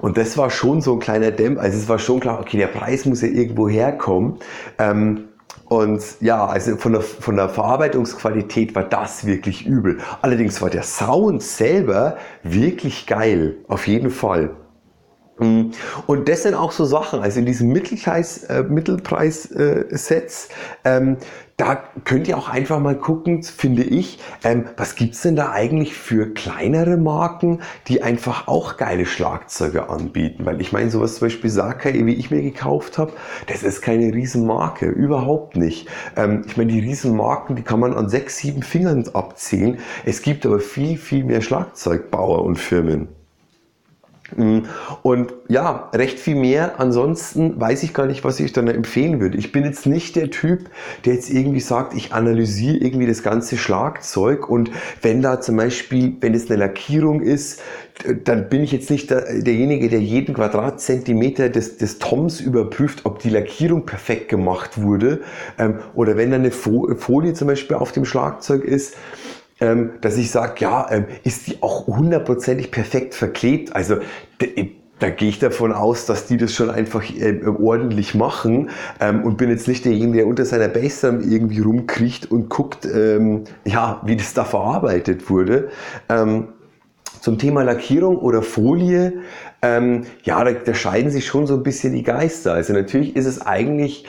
Und 0.00 0.16
das 0.16 0.38
war 0.38 0.50
schon 0.50 0.80
so 0.80 0.94
ein 0.94 1.00
kleiner 1.00 1.30
Dämpf. 1.30 1.58
Also 1.58 1.76
es 1.76 1.88
war 1.88 1.98
schon 1.98 2.20
klar, 2.20 2.40
okay, 2.40 2.56
der 2.56 2.68
Preis 2.68 3.04
muss 3.04 3.22
ja 3.22 3.28
irgendwo 3.28 3.68
herkommen. 3.68 4.36
Ähm, 4.78 5.24
und 5.68 6.02
ja, 6.20 6.46
also 6.46 6.76
von 6.76 6.92
der, 6.92 7.02
von 7.02 7.36
der 7.36 7.50
Verarbeitungsqualität 7.50 8.74
war 8.74 8.84
das 8.84 9.26
wirklich 9.26 9.66
übel. 9.66 9.98
Allerdings 10.22 10.62
war 10.62 10.70
der 10.70 10.82
Sound 10.82 11.42
selber 11.42 12.16
wirklich 12.42 13.06
geil, 13.06 13.56
auf 13.68 13.86
jeden 13.86 14.10
Fall. 14.10 14.50
Mhm. 15.38 15.72
Und 16.06 16.28
das 16.28 16.42
sind 16.42 16.54
auch 16.54 16.72
so 16.72 16.84
Sachen, 16.84 17.20
also 17.20 17.38
in 17.38 17.46
diesem 17.46 17.68
Mittelpreis, 17.68 18.44
äh, 18.44 18.62
Mittelpreis-Sets, 18.62 20.48
äh, 20.84 20.96
ähm, 20.96 21.16
da 21.58 21.82
könnt 22.04 22.28
ihr 22.28 22.38
auch 22.38 22.48
einfach 22.48 22.78
mal 22.78 22.96
gucken, 22.96 23.42
finde 23.42 23.82
ich, 23.82 24.20
ähm, 24.44 24.66
was 24.76 24.94
gibt's 24.94 25.22
denn 25.22 25.34
da 25.34 25.50
eigentlich 25.50 25.92
für 25.94 26.32
kleinere 26.32 26.96
Marken, 26.96 27.62
die 27.88 28.00
einfach 28.00 28.46
auch 28.46 28.76
geile 28.76 29.06
Schlagzeuge 29.06 29.88
anbieten? 29.90 30.46
Weil 30.46 30.60
ich 30.60 30.72
meine, 30.72 30.88
sowas 30.88 31.16
zum 31.16 31.26
Beispiel 31.26 31.50
Sakai, 31.50 32.06
wie 32.06 32.14
ich 32.14 32.30
mir 32.30 32.42
gekauft 32.42 32.96
habe, 32.96 33.12
das 33.48 33.64
ist 33.64 33.82
keine 33.82 34.14
Riesenmarke, 34.14 34.86
überhaupt 34.86 35.56
nicht. 35.56 35.88
Ähm, 36.16 36.44
ich 36.46 36.56
meine, 36.56 36.72
die 36.72 36.80
Riesenmarken, 36.80 37.56
die 37.56 37.62
kann 37.62 37.80
man 37.80 37.92
an 37.94 38.08
sechs, 38.08 38.38
sieben 38.38 38.62
Fingern 38.62 39.08
abzählen. 39.12 39.78
Es 40.04 40.22
gibt 40.22 40.46
aber 40.46 40.60
viel, 40.60 40.96
viel 40.96 41.24
mehr 41.24 41.40
Schlagzeugbauer 41.40 42.44
und 42.44 42.56
Firmen. 42.56 43.17
Mm, 44.36 44.60
und 45.02 45.32
ja, 45.48 45.90
recht 45.94 46.18
viel 46.18 46.34
mehr. 46.34 46.78
Ansonsten 46.78 47.58
weiß 47.60 47.82
ich 47.82 47.94
gar 47.94 48.06
nicht, 48.06 48.24
was 48.24 48.40
ich 48.40 48.52
dann 48.52 48.68
empfehlen 48.68 49.20
würde. 49.20 49.38
Ich 49.38 49.52
bin 49.52 49.64
jetzt 49.64 49.86
nicht 49.86 50.16
der 50.16 50.30
Typ, 50.30 50.68
der 51.04 51.14
jetzt 51.14 51.30
irgendwie 51.30 51.60
sagt, 51.60 51.94
ich 51.94 52.12
analysiere 52.12 52.76
irgendwie 52.76 53.06
das 53.06 53.22
ganze 53.22 53.56
Schlagzeug 53.56 54.48
und 54.48 54.70
wenn 55.02 55.22
da 55.22 55.40
zum 55.40 55.56
Beispiel, 55.56 56.16
wenn 56.20 56.34
es 56.34 56.50
eine 56.50 56.58
Lackierung 56.58 57.22
ist, 57.22 57.60
dann 58.24 58.48
bin 58.48 58.62
ich 58.62 58.72
jetzt 58.72 58.90
nicht 58.90 59.10
der, 59.10 59.40
derjenige, 59.40 59.88
der 59.88 60.00
jeden 60.00 60.34
Quadratzentimeter 60.34 61.48
des, 61.48 61.78
des 61.78 61.98
Toms 61.98 62.40
überprüft, 62.40 63.06
ob 63.06 63.18
die 63.20 63.30
Lackierung 63.30 63.86
perfekt 63.86 64.28
gemacht 64.28 64.80
wurde. 64.80 65.22
Ähm, 65.58 65.78
oder 65.94 66.16
wenn 66.16 66.30
da 66.30 66.36
eine 66.36 66.50
Folie 66.50 67.32
zum 67.32 67.48
Beispiel 67.48 67.76
auf 67.76 67.92
dem 67.92 68.04
Schlagzeug 68.04 68.64
ist, 68.64 68.94
ähm, 69.60 69.92
dass 70.00 70.16
ich 70.16 70.30
sage, 70.30 70.54
ja, 70.58 70.86
ähm, 70.90 71.06
ist 71.24 71.46
die 71.46 71.62
auch 71.62 71.86
hundertprozentig 71.86 72.70
perfekt 72.70 73.14
verklebt? 73.14 73.74
Also 73.74 73.96
da 74.98 75.10
gehe 75.10 75.28
ich 75.28 75.38
davon 75.38 75.72
aus, 75.72 76.06
dass 76.06 76.26
die 76.26 76.36
das 76.36 76.52
schon 76.52 76.70
einfach 76.70 77.02
äh, 77.08 77.40
ordentlich 77.44 78.14
machen 78.14 78.70
ähm, 79.00 79.22
und 79.22 79.36
bin 79.36 79.50
jetzt 79.50 79.68
nicht 79.68 79.84
derjenige, 79.84 80.18
der 80.18 80.26
unter 80.26 80.44
seiner 80.44 80.68
Bassdrum 80.68 81.20
irgendwie 81.20 81.60
rumkriecht 81.60 82.30
und 82.30 82.48
guckt, 82.48 82.84
ähm, 82.84 83.44
ja, 83.64 84.02
wie 84.04 84.16
das 84.16 84.34
da 84.34 84.44
verarbeitet 84.44 85.30
wurde. 85.30 85.68
Ähm, 86.08 86.48
zum 87.20 87.38
Thema 87.38 87.62
Lackierung 87.62 88.16
oder 88.18 88.42
Folie, 88.42 89.14
ähm, 89.60 90.04
ja, 90.22 90.42
da, 90.44 90.52
da 90.52 90.74
scheiden 90.74 91.10
sich 91.10 91.26
schon 91.26 91.46
so 91.46 91.54
ein 91.54 91.62
bisschen 91.64 91.92
die 91.92 92.04
Geister. 92.04 92.52
Also 92.52 92.72
natürlich 92.72 93.16
ist 93.16 93.26
es 93.26 93.44
eigentlich 93.44 94.04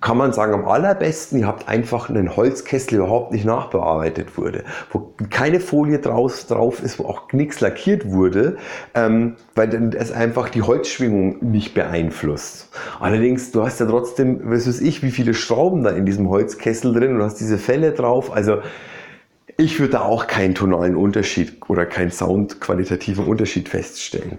kann 0.00 0.16
man 0.16 0.32
sagen, 0.32 0.54
am 0.54 0.68
allerbesten, 0.68 1.40
ihr 1.40 1.48
habt 1.48 1.68
einfach 1.68 2.08
einen 2.08 2.36
Holzkessel, 2.36 2.90
der 2.90 2.98
überhaupt 3.00 3.32
nicht 3.32 3.44
nachbearbeitet 3.44 4.38
wurde, 4.38 4.62
wo 4.92 5.12
keine 5.30 5.58
Folie 5.58 5.98
draus, 5.98 6.46
drauf 6.46 6.80
ist, 6.80 7.00
wo 7.00 7.06
auch 7.06 7.32
nichts 7.32 7.60
lackiert 7.60 8.08
wurde, 8.08 8.56
ähm, 8.94 9.34
weil 9.56 9.68
dann 9.68 9.92
es 9.92 10.12
einfach 10.12 10.48
die 10.48 10.62
Holzschwingung 10.62 11.38
nicht 11.50 11.74
beeinflusst. 11.74 12.68
Allerdings, 13.00 13.50
du 13.50 13.64
hast 13.64 13.80
ja 13.80 13.86
trotzdem, 13.86 14.42
was 14.44 14.68
weiß 14.68 14.80
ich, 14.80 15.02
wie 15.02 15.10
viele 15.10 15.34
Schrauben 15.34 15.82
da 15.82 15.90
in 15.90 16.06
diesem 16.06 16.28
Holzkessel 16.28 16.94
drin 16.94 17.16
und 17.16 17.22
hast 17.22 17.40
diese 17.40 17.58
Fälle 17.58 17.90
drauf, 17.90 18.32
also 18.32 18.58
ich 19.56 19.78
würde 19.80 19.94
da 19.94 20.02
auch 20.02 20.28
keinen 20.28 20.54
tonalen 20.54 20.96
Unterschied 20.96 21.58
oder 21.68 21.84
keinen 21.84 22.10
soundqualitativen 22.10 23.26
Unterschied 23.26 23.68
feststellen. 23.68 24.38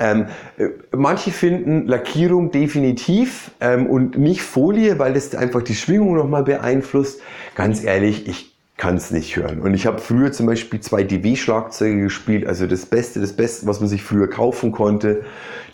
Ähm, 0.00 0.26
äh, 0.58 0.68
manche 0.94 1.30
finden 1.30 1.86
Lackierung 1.86 2.50
definitiv 2.50 3.50
ähm, 3.60 3.86
und 3.86 4.18
nicht 4.18 4.42
Folie, 4.42 4.98
weil 4.98 5.14
das 5.14 5.34
einfach 5.34 5.62
die 5.62 5.74
Schwingung 5.74 6.14
nochmal 6.14 6.44
beeinflusst. 6.44 7.20
Ganz 7.54 7.84
ehrlich, 7.84 8.26
ich 8.28 8.52
kann 8.76 8.96
es 8.96 9.10
nicht 9.10 9.36
hören. 9.36 9.60
Und 9.60 9.74
ich 9.74 9.86
habe 9.86 9.98
früher 9.98 10.32
zum 10.32 10.46
Beispiel 10.46 10.80
zwei 10.80 11.04
DW-Schlagzeuge 11.04 12.02
gespielt, 12.02 12.46
also 12.46 12.66
das 12.66 12.86
Beste, 12.86 13.20
das 13.20 13.34
Beste, 13.34 13.66
was 13.66 13.80
man 13.80 13.88
sich 13.88 14.02
früher 14.02 14.28
kaufen 14.28 14.72
konnte. 14.72 15.24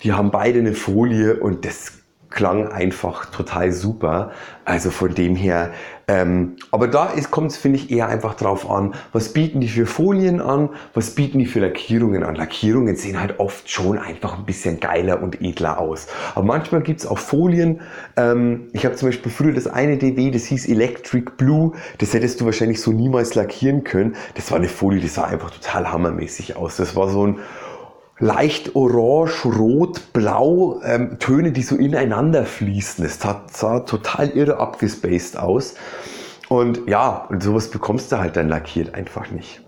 Die 0.02 0.12
haben 0.12 0.30
beide 0.30 0.58
eine 0.58 0.74
Folie 0.74 1.36
und 1.36 1.64
das 1.64 1.92
klang 2.30 2.68
einfach 2.68 3.26
total 3.26 3.72
super. 3.72 4.32
Also 4.64 4.90
von 4.90 5.14
dem 5.14 5.34
her, 5.34 5.70
ähm, 6.08 6.56
aber 6.70 6.88
da 6.88 7.12
kommt 7.30 7.52
es, 7.52 7.56
finde 7.56 7.78
ich, 7.78 7.90
eher 7.90 8.08
einfach 8.08 8.34
drauf 8.34 8.70
an, 8.70 8.94
was 9.12 9.32
bieten 9.32 9.60
die 9.60 9.68
für 9.68 9.86
Folien 9.86 10.40
an, 10.40 10.68
was 10.92 11.14
bieten 11.14 11.38
die 11.38 11.46
für 11.46 11.60
Lackierungen 11.60 12.22
an. 12.22 12.34
Lackierungen 12.34 12.96
sehen 12.96 13.18
halt 13.18 13.38
oft 13.40 13.70
schon 13.70 13.98
einfach 13.98 14.38
ein 14.38 14.44
bisschen 14.44 14.78
geiler 14.78 15.22
und 15.22 15.40
edler 15.40 15.78
aus. 15.78 16.06
Aber 16.34 16.44
manchmal 16.44 16.82
gibt 16.82 17.00
es 17.00 17.06
auch 17.06 17.18
Folien. 17.18 17.80
Ähm, 18.16 18.68
ich 18.72 18.84
habe 18.84 18.94
zum 18.94 19.08
Beispiel 19.08 19.32
früher 19.32 19.52
das 19.52 19.66
eine 19.66 19.96
DW, 19.96 20.30
das 20.30 20.44
hieß 20.44 20.68
Electric 20.68 21.32
Blue. 21.38 21.72
Das 21.98 22.12
hättest 22.12 22.40
du 22.40 22.44
wahrscheinlich 22.44 22.80
so 22.80 22.92
niemals 22.92 23.34
lackieren 23.34 23.84
können. 23.84 24.16
Das 24.34 24.50
war 24.50 24.58
eine 24.58 24.68
Folie, 24.68 25.00
die 25.00 25.08
sah 25.08 25.24
einfach 25.24 25.50
total 25.50 25.90
hammermäßig 25.90 26.56
aus. 26.56 26.76
Das 26.76 26.94
war 26.94 27.08
so 27.08 27.26
ein 27.26 27.38
leicht 28.18 28.74
orange, 28.74 29.44
rot, 29.46 30.12
blau, 30.12 30.80
ähm, 30.84 31.18
Töne, 31.18 31.52
die 31.52 31.62
so 31.62 31.76
ineinander 31.76 32.44
fließen. 32.44 33.04
Es 33.04 33.20
sah, 33.20 33.80
total 33.80 34.30
irre 34.30 34.58
abgespaced 34.58 35.36
aus. 35.36 35.74
Und 36.48 36.88
ja, 36.88 37.26
und 37.28 37.42
sowas 37.42 37.70
bekommst 37.70 38.10
du 38.10 38.18
halt 38.18 38.36
dann 38.36 38.48
lackiert 38.48 38.94
einfach 38.94 39.30
nicht. 39.30 39.60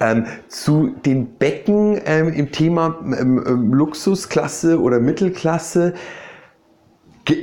Ähm, 0.00 0.26
zu 0.48 0.88
den 1.06 1.36
Becken 1.38 2.00
ähm, 2.04 2.32
im 2.32 2.50
Thema 2.50 2.98
ähm, 3.04 3.42
ähm 3.46 3.72
Luxusklasse 3.72 4.80
oder 4.80 4.98
Mittelklasse 4.98 5.94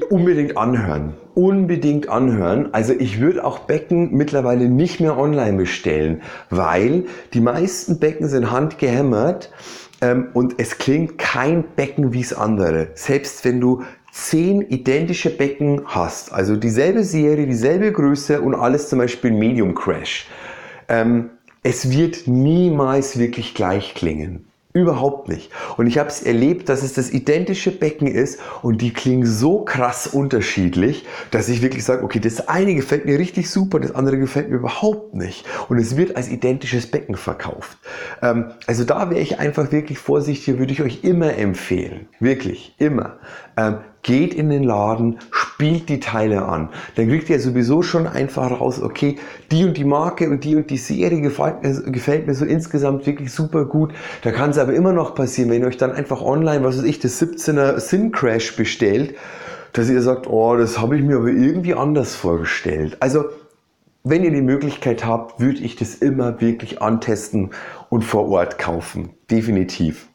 unbedingt 0.09 0.57
anhören. 0.57 1.13
Unbedingt 1.39 2.09
anhören. 2.09 2.73
Also 2.73 2.91
ich 2.91 3.21
würde 3.21 3.45
auch 3.45 3.59
Becken 3.59 4.11
mittlerweile 4.11 4.67
nicht 4.67 4.99
mehr 4.99 5.17
online 5.17 5.55
bestellen, 5.55 6.21
weil 6.49 7.05
die 7.33 7.39
meisten 7.39 7.97
Becken 7.97 8.27
sind 8.27 8.51
handgehämmert 8.51 9.49
ähm, 10.01 10.27
und 10.33 10.55
es 10.57 10.79
klingt 10.79 11.17
kein 11.17 11.63
Becken 11.77 12.11
wie 12.11 12.23
das 12.23 12.33
andere. 12.33 12.89
Selbst 12.93 13.45
wenn 13.45 13.61
du 13.61 13.83
zehn 14.11 14.63
identische 14.63 15.29
Becken 15.29 15.83
hast, 15.85 16.33
also 16.33 16.57
dieselbe 16.57 17.05
Serie, 17.05 17.47
dieselbe 17.47 17.93
Größe 17.93 18.41
und 18.41 18.53
alles 18.53 18.89
zum 18.89 18.99
Beispiel 18.99 19.31
Medium 19.31 19.75
Crash. 19.75 20.27
Ähm, 20.89 21.29
es 21.63 21.89
wird 21.89 22.27
niemals 22.27 23.17
wirklich 23.17 23.53
gleich 23.53 23.93
klingen. 23.93 24.48
Überhaupt 24.79 25.27
nicht. 25.27 25.51
Und 25.75 25.87
ich 25.87 25.97
habe 25.97 26.07
es 26.07 26.23
erlebt, 26.23 26.69
dass 26.69 26.83
es 26.83 26.93
das 26.93 27.11
identische 27.11 27.69
Becken 27.69 28.07
ist 28.07 28.39
und 28.61 28.81
die 28.81 28.93
klingen 28.93 29.25
so 29.25 29.65
krass 29.65 30.07
unterschiedlich, 30.07 31.05
dass 31.31 31.49
ich 31.49 31.61
wirklich 31.61 31.83
sage, 31.83 32.01
okay, 32.01 32.21
das 32.21 32.47
eine 32.47 32.73
gefällt 32.75 33.05
mir 33.05 33.19
richtig 33.19 33.49
super, 33.49 33.81
das 33.81 33.93
andere 33.93 34.17
gefällt 34.17 34.49
mir 34.49 34.55
überhaupt 34.55 35.15
nicht. 35.15 35.45
Und 35.67 35.79
es 35.79 35.97
wird 35.97 36.15
als 36.15 36.29
identisches 36.29 36.87
Becken 36.87 37.17
verkauft. 37.17 37.77
Ähm, 38.21 38.51
also 38.67 38.85
da 38.85 39.09
wäre 39.09 39.19
ich 39.19 39.37
einfach 39.37 39.69
wirklich 39.73 39.99
vorsichtig, 39.99 40.57
würde 40.57 40.71
ich 40.71 40.81
euch 40.81 41.03
immer 41.03 41.35
empfehlen. 41.35 42.07
Wirklich, 42.21 42.73
immer. 42.77 43.17
Ähm, 43.57 43.79
geht 44.01 44.33
in 44.33 44.49
den 44.49 44.63
Laden, 44.63 45.19
spielt 45.31 45.89
die 45.89 45.99
Teile 45.99 46.45
an. 46.45 46.69
Dann 46.95 47.09
kriegt 47.09 47.29
ihr 47.29 47.39
sowieso 47.39 47.81
schon 47.81 48.07
einfach 48.07 48.59
raus, 48.59 48.81
okay, 48.81 49.17
die 49.51 49.65
und 49.65 49.77
die 49.77 49.83
Marke 49.83 50.29
und 50.29 50.43
die 50.43 50.55
und 50.55 50.69
die 50.69 50.77
Serie 50.77 51.21
gefällt 51.21 51.63
mir, 51.63 51.91
gefällt 51.91 52.27
mir 52.27 52.33
so 52.33 52.45
insgesamt 52.45 53.05
wirklich 53.05 53.31
super 53.31 53.65
gut. 53.65 53.93
Da 54.21 54.31
kann 54.31 54.51
es 54.51 54.57
aber 54.57 54.73
immer 54.73 54.93
noch 54.93 55.15
passieren, 55.15 55.49
wenn 55.49 55.61
ihr 55.61 55.67
euch 55.67 55.77
dann 55.77 55.91
einfach 55.91 56.21
online, 56.21 56.63
was 56.63 56.77
weiß 56.77 56.85
ich, 56.85 56.99
das 56.99 57.21
17er 57.21 57.79
Sim 57.79 58.11
Crash 58.11 58.55
bestellt, 58.55 59.15
dass 59.73 59.89
ihr 59.89 60.01
sagt, 60.01 60.27
oh, 60.27 60.55
das 60.55 60.79
habe 60.79 60.97
ich 60.97 61.03
mir 61.03 61.17
aber 61.17 61.27
irgendwie 61.29 61.73
anders 61.73 62.15
vorgestellt. 62.15 62.97
Also, 63.01 63.25
wenn 64.03 64.23
ihr 64.23 64.31
die 64.31 64.41
Möglichkeit 64.41 65.05
habt, 65.05 65.39
würde 65.41 65.59
ich 65.59 65.75
das 65.75 65.95
immer 65.95 66.39
wirklich 66.39 66.81
antesten 66.81 67.51
und 67.89 68.03
vor 68.03 68.29
Ort 68.29 68.57
kaufen. 68.57 69.09
Definitiv. 69.29 70.07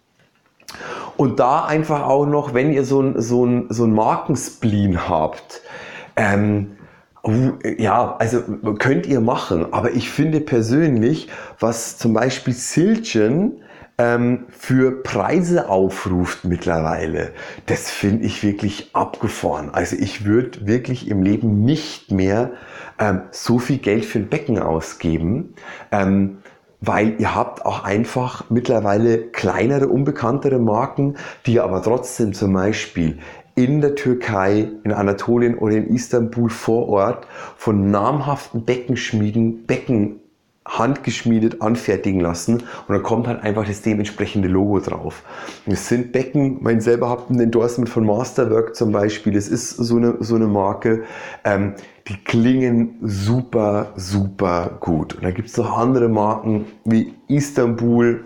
Und 1.16 1.38
da 1.38 1.64
einfach 1.64 2.02
auch 2.02 2.26
noch, 2.26 2.54
wenn 2.54 2.72
ihr 2.72 2.84
so 2.84 3.00
ein, 3.00 3.20
so 3.20 3.44
ein, 3.44 3.66
so 3.68 3.84
ein 3.84 3.92
Markenspleen 3.92 5.08
habt, 5.08 5.62
ähm, 6.16 6.76
ja, 7.78 8.16
also 8.18 8.42
könnt 8.78 9.06
ihr 9.06 9.20
machen, 9.20 9.72
aber 9.72 9.92
ich 9.92 10.10
finde 10.10 10.40
persönlich, 10.40 11.28
was 11.58 11.96
zum 11.96 12.12
Beispiel 12.12 12.52
Silchen 12.52 13.62
ähm, 13.96 14.44
für 14.50 15.02
Preise 15.02 15.68
aufruft 15.68 16.44
mittlerweile, 16.44 17.32
das 17.66 17.90
finde 17.90 18.26
ich 18.26 18.42
wirklich 18.42 18.90
abgefahren. 18.92 19.70
Also 19.72 19.96
ich 19.96 20.24
würde 20.24 20.66
wirklich 20.66 21.08
im 21.08 21.22
Leben 21.22 21.64
nicht 21.64 22.10
mehr 22.10 22.50
ähm, 22.98 23.22
so 23.30 23.58
viel 23.58 23.78
Geld 23.78 24.04
für 24.04 24.18
ein 24.18 24.28
Becken 24.28 24.58
ausgeben. 24.58 25.54
Ähm, 25.92 26.38
weil 26.86 27.20
ihr 27.20 27.34
habt 27.34 27.64
auch 27.64 27.84
einfach 27.84 28.44
mittlerweile 28.50 29.18
kleinere, 29.18 29.88
unbekanntere 29.88 30.58
Marken, 30.58 31.16
die 31.46 31.60
aber 31.60 31.82
trotzdem 31.82 32.32
zum 32.32 32.52
Beispiel 32.52 33.18
in 33.54 33.80
der 33.80 33.94
Türkei, 33.94 34.70
in 34.82 34.92
Anatolien 34.92 35.56
oder 35.56 35.76
in 35.76 35.86
Istanbul 35.94 36.50
vor 36.50 36.88
Ort 36.88 37.26
von 37.56 37.90
namhaften 37.90 38.64
Beckenschmieden 38.64 39.66
Becken 39.66 40.20
handgeschmiedet 40.66 41.60
anfertigen 41.60 42.20
lassen. 42.20 42.54
Und 42.54 42.88
dann 42.88 43.02
kommt 43.02 43.26
halt 43.26 43.42
einfach 43.42 43.66
das 43.66 43.82
dementsprechende 43.82 44.48
Logo 44.48 44.80
drauf. 44.80 45.22
Es 45.66 45.88
sind 45.88 46.12
Becken, 46.12 46.58
mein 46.62 46.80
selber 46.80 47.10
habt 47.10 47.30
ein 47.30 47.38
Endorsement 47.38 47.88
von 47.88 48.06
Masterwork 48.06 48.74
zum 48.74 48.90
Beispiel, 48.90 49.34
das 49.34 49.48
ist 49.48 49.70
so 49.70 49.96
eine, 49.96 50.16
so 50.20 50.36
eine 50.36 50.46
Marke, 50.46 51.04
ähm, 51.44 51.74
die 52.08 52.16
klingen 52.22 52.98
super, 53.02 53.92
super 53.96 54.78
gut. 54.80 55.14
Und 55.14 55.24
da 55.24 55.30
gibt 55.30 55.48
es 55.48 55.56
noch 55.56 55.76
andere 55.76 56.08
Marken 56.08 56.66
wie 56.84 57.14
Istanbul, 57.28 58.24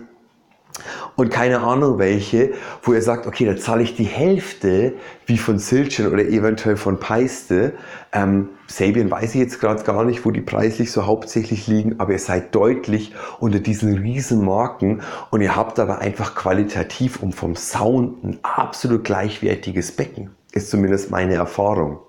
und 1.15 1.29
keine 1.29 1.59
Ahnung 1.59 1.99
welche, 1.99 2.53
wo 2.83 2.93
ihr 2.93 3.01
sagt, 3.01 3.27
okay, 3.27 3.45
da 3.45 3.57
zahle 3.57 3.83
ich 3.83 3.95
die 3.95 4.05
Hälfte 4.05 4.93
wie 5.25 5.37
von 5.37 5.59
Silchen 5.59 6.07
oder 6.07 6.23
eventuell 6.23 6.77
von 6.77 6.99
Peiste. 6.99 7.73
Ähm, 8.13 8.49
Sabian 8.67 9.11
weiß 9.11 9.35
ich 9.35 9.41
jetzt 9.41 9.59
gerade 9.59 9.83
gar 9.83 10.03
nicht, 10.05 10.25
wo 10.25 10.31
die 10.31 10.41
preislich 10.41 10.91
so 10.91 11.05
hauptsächlich 11.05 11.67
liegen, 11.67 11.99
aber 11.99 12.13
ihr 12.13 12.19
seid 12.19 12.55
deutlich 12.55 13.13
unter 13.39 13.59
diesen 13.59 13.97
riesen 13.97 14.45
Marken 14.45 15.01
und 15.31 15.41
ihr 15.41 15.55
habt 15.55 15.79
aber 15.79 15.99
einfach 15.99 16.35
qualitativ 16.35 17.21
und 17.21 17.35
vom 17.35 17.55
Sound 17.55 18.23
ein 18.23 18.39
absolut 18.43 19.03
gleichwertiges 19.03 19.91
Becken. 19.91 20.31
Ist 20.51 20.69
zumindest 20.69 21.11
meine 21.11 21.35
Erfahrung. 21.35 21.99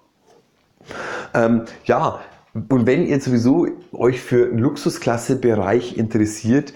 Ähm, 1.34 1.62
ja, 1.84 2.20
und 2.54 2.86
wenn 2.86 3.06
ihr 3.06 3.20
sowieso 3.20 3.68
euch 3.92 4.20
für 4.20 4.46
einen 4.46 4.58
Luxusklasse-Bereich 4.58 5.96
interessiert, 5.96 6.74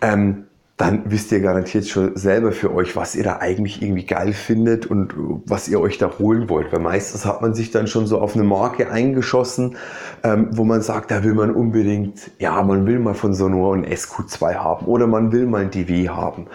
ähm, 0.00 0.44
dann 0.76 1.04
wisst 1.06 1.32
ihr 1.32 1.40
garantiert 1.40 1.88
schon 1.88 2.16
selber 2.16 2.52
für 2.52 2.72
euch, 2.74 2.96
was 2.96 3.16
ihr 3.16 3.24
da 3.24 3.38
eigentlich 3.38 3.80
irgendwie 3.80 4.04
geil 4.04 4.34
findet 4.34 4.84
und 4.84 5.14
was 5.46 5.68
ihr 5.68 5.80
euch 5.80 5.96
da 5.96 6.18
holen 6.18 6.50
wollt. 6.50 6.70
Weil 6.70 6.80
meistens 6.80 7.24
hat 7.24 7.40
man 7.40 7.54
sich 7.54 7.70
dann 7.70 7.86
schon 7.86 8.06
so 8.06 8.20
auf 8.20 8.34
eine 8.34 8.44
Marke 8.44 8.90
eingeschossen, 8.90 9.76
ähm, 10.22 10.48
wo 10.52 10.64
man 10.64 10.82
sagt, 10.82 11.10
da 11.10 11.24
will 11.24 11.32
man 11.32 11.50
unbedingt, 11.50 12.30
ja, 12.38 12.62
man 12.62 12.86
will 12.86 12.98
mal 12.98 13.14
von 13.14 13.32
Sonor 13.32 13.74
ein 13.74 13.86
SQ2 13.86 14.54
haben 14.56 14.86
oder 14.86 15.06
man 15.06 15.32
will 15.32 15.46
mal 15.46 15.62
ein 15.62 15.70
DW 15.70 16.10
haben 16.10 16.46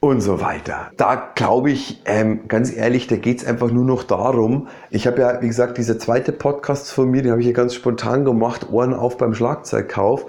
und 0.00 0.20
so 0.20 0.40
weiter. 0.40 0.90
Da 0.96 1.32
glaube 1.34 1.70
ich, 1.70 2.02
ähm, 2.04 2.46
ganz 2.46 2.74
ehrlich, 2.74 3.08
da 3.08 3.16
geht 3.16 3.38
es 3.38 3.46
einfach 3.46 3.70
nur 3.70 3.84
noch 3.84 4.04
darum, 4.04 4.68
ich 4.90 5.06
habe 5.06 5.20
ja, 5.20 5.42
wie 5.42 5.48
gesagt, 5.48 5.76
dieser 5.76 5.98
zweite 5.98 6.32
Podcast 6.32 6.92
von 6.92 7.10
mir, 7.10 7.22
den 7.22 7.32
habe 7.32 7.40
ich 7.40 7.48
ja 7.48 7.52
ganz 7.52 7.74
spontan 7.74 8.24
gemacht, 8.24 8.68
Ohren 8.70 8.94
auf 8.94 9.16
beim 9.16 9.34
Schlagzeugkauf. 9.34 10.26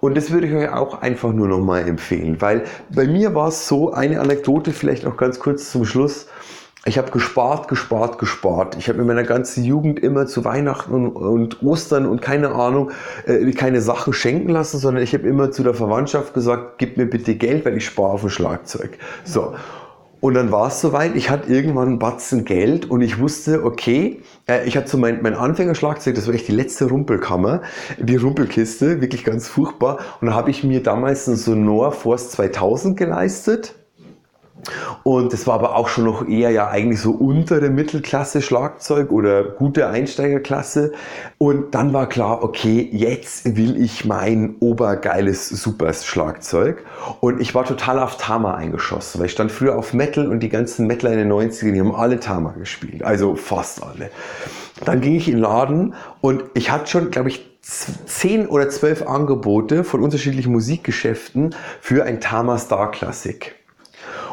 Und 0.00 0.16
das 0.16 0.30
würde 0.30 0.46
ich 0.46 0.54
euch 0.54 0.72
auch 0.72 1.02
einfach 1.02 1.32
nur 1.32 1.48
noch 1.48 1.60
mal 1.60 1.86
empfehlen, 1.86 2.40
weil 2.40 2.64
bei 2.88 3.06
mir 3.06 3.34
war 3.34 3.48
es 3.48 3.68
so, 3.68 3.92
eine 3.92 4.20
Anekdote 4.20 4.72
vielleicht 4.72 5.04
noch 5.04 5.18
ganz 5.18 5.38
kurz 5.38 5.70
zum 5.70 5.84
Schluss. 5.84 6.26
Ich 6.86 6.96
habe 6.96 7.10
gespart, 7.10 7.68
gespart, 7.68 8.18
gespart. 8.18 8.76
Ich 8.78 8.88
habe 8.88 9.00
in 9.00 9.06
meiner 9.06 9.24
ganzen 9.24 9.64
Jugend 9.64 10.00
immer 10.00 10.26
zu 10.26 10.46
Weihnachten 10.46 10.94
und, 10.94 11.14
und 11.14 11.62
Ostern 11.62 12.06
und 12.06 12.22
keine 12.22 12.52
Ahnung, 12.52 12.90
äh, 13.26 13.50
keine 13.52 13.82
Sachen 13.82 14.14
schenken 14.14 14.48
lassen, 14.48 14.78
sondern 14.78 15.02
ich 15.02 15.12
habe 15.12 15.28
immer 15.28 15.50
zu 15.50 15.62
der 15.62 15.74
Verwandtschaft 15.74 16.32
gesagt, 16.32 16.78
gib 16.78 16.96
mir 16.96 17.04
bitte 17.04 17.34
Geld, 17.34 17.66
weil 17.66 17.76
ich 17.76 17.84
spare 17.84 18.12
auf 18.12 18.24
ein 18.24 18.30
Schlagzeug. 18.30 18.96
So. 19.24 19.54
Und 20.20 20.34
dann 20.34 20.52
war 20.52 20.68
es 20.68 20.80
soweit, 20.80 21.16
ich 21.16 21.28
hatte 21.28 21.52
irgendwann 21.52 21.88
einen 21.88 21.98
Batzen 21.98 22.44
Geld 22.46 22.90
und 22.90 23.02
ich 23.02 23.18
wusste, 23.18 23.62
okay, 23.64 24.22
äh, 24.48 24.66
ich 24.66 24.76
hatte 24.76 24.88
so 24.88 24.96
mein, 24.96 25.20
mein 25.20 25.34
Anfängerschlagzeug, 25.34 26.14
das 26.14 26.26
war 26.26 26.34
echt 26.34 26.48
die 26.48 26.52
letzte 26.52 26.86
Rumpelkammer, 26.86 27.60
die 27.98 28.16
Rumpelkiste, 28.16 29.02
wirklich 29.02 29.24
ganz 29.24 29.48
furchtbar. 29.48 29.98
Und 30.22 30.28
da 30.28 30.34
habe 30.34 30.50
ich 30.50 30.64
mir 30.64 30.82
damals 30.82 31.28
einen 31.28 31.36
Sonor 31.36 31.92
Force 31.92 32.30
2000 32.30 32.96
geleistet 32.96 33.74
und 35.02 35.32
das 35.32 35.46
war 35.46 35.54
aber 35.54 35.76
auch 35.76 35.88
schon 35.88 36.04
noch 36.04 36.26
eher 36.26 36.50
ja 36.50 36.68
eigentlich 36.68 37.00
so 37.00 37.12
untere 37.12 37.70
Mittelklasse 37.70 38.42
Schlagzeug 38.42 39.10
oder 39.10 39.44
gute 39.44 39.88
Einsteigerklasse. 39.88 40.92
Und 41.38 41.74
dann 41.74 41.92
war 41.92 42.08
klar, 42.08 42.42
okay, 42.42 42.88
jetzt 42.92 43.56
will 43.56 43.80
ich 43.80 44.04
mein 44.04 44.56
obergeiles 44.60 45.48
Super 45.48 45.92
Schlagzeug. 45.92 46.84
Und 47.20 47.40
ich 47.40 47.54
war 47.54 47.64
total 47.64 47.98
auf 47.98 48.16
Tama 48.16 48.54
eingeschossen, 48.54 49.20
weil 49.20 49.26
ich 49.26 49.32
stand 49.32 49.50
früher 49.52 49.76
auf 49.76 49.94
Metal 49.94 50.26
und 50.28 50.40
die 50.40 50.48
ganzen 50.48 50.86
Metaler 50.86 51.14
in 51.14 51.28
den 51.28 51.32
90ern, 51.32 51.72
die 51.72 51.80
haben 51.80 51.94
alle 51.94 52.20
Tama 52.20 52.52
gespielt. 52.58 53.02
Also 53.02 53.36
fast 53.36 53.82
alle. 53.82 54.10
Dann 54.84 55.00
ging 55.00 55.16
ich 55.16 55.28
in 55.28 55.34
den 55.34 55.42
Laden 55.42 55.94
und 56.20 56.44
ich 56.54 56.70
hatte 56.70 56.86
schon, 56.86 57.10
glaube 57.10 57.28
ich, 57.28 57.46
zehn 57.62 58.46
oder 58.46 58.68
zwölf 58.70 59.06
Angebote 59.06 59.84
von 59.84 60.02
unterschiedlichen 60.02 60.52
Musikgeschäften 60.52 61.54
für 61.80 62.04
ein 62.04 62.20
Tama 62.20 62.58
Star 62.58 62.90
Classic. 62.90 63.54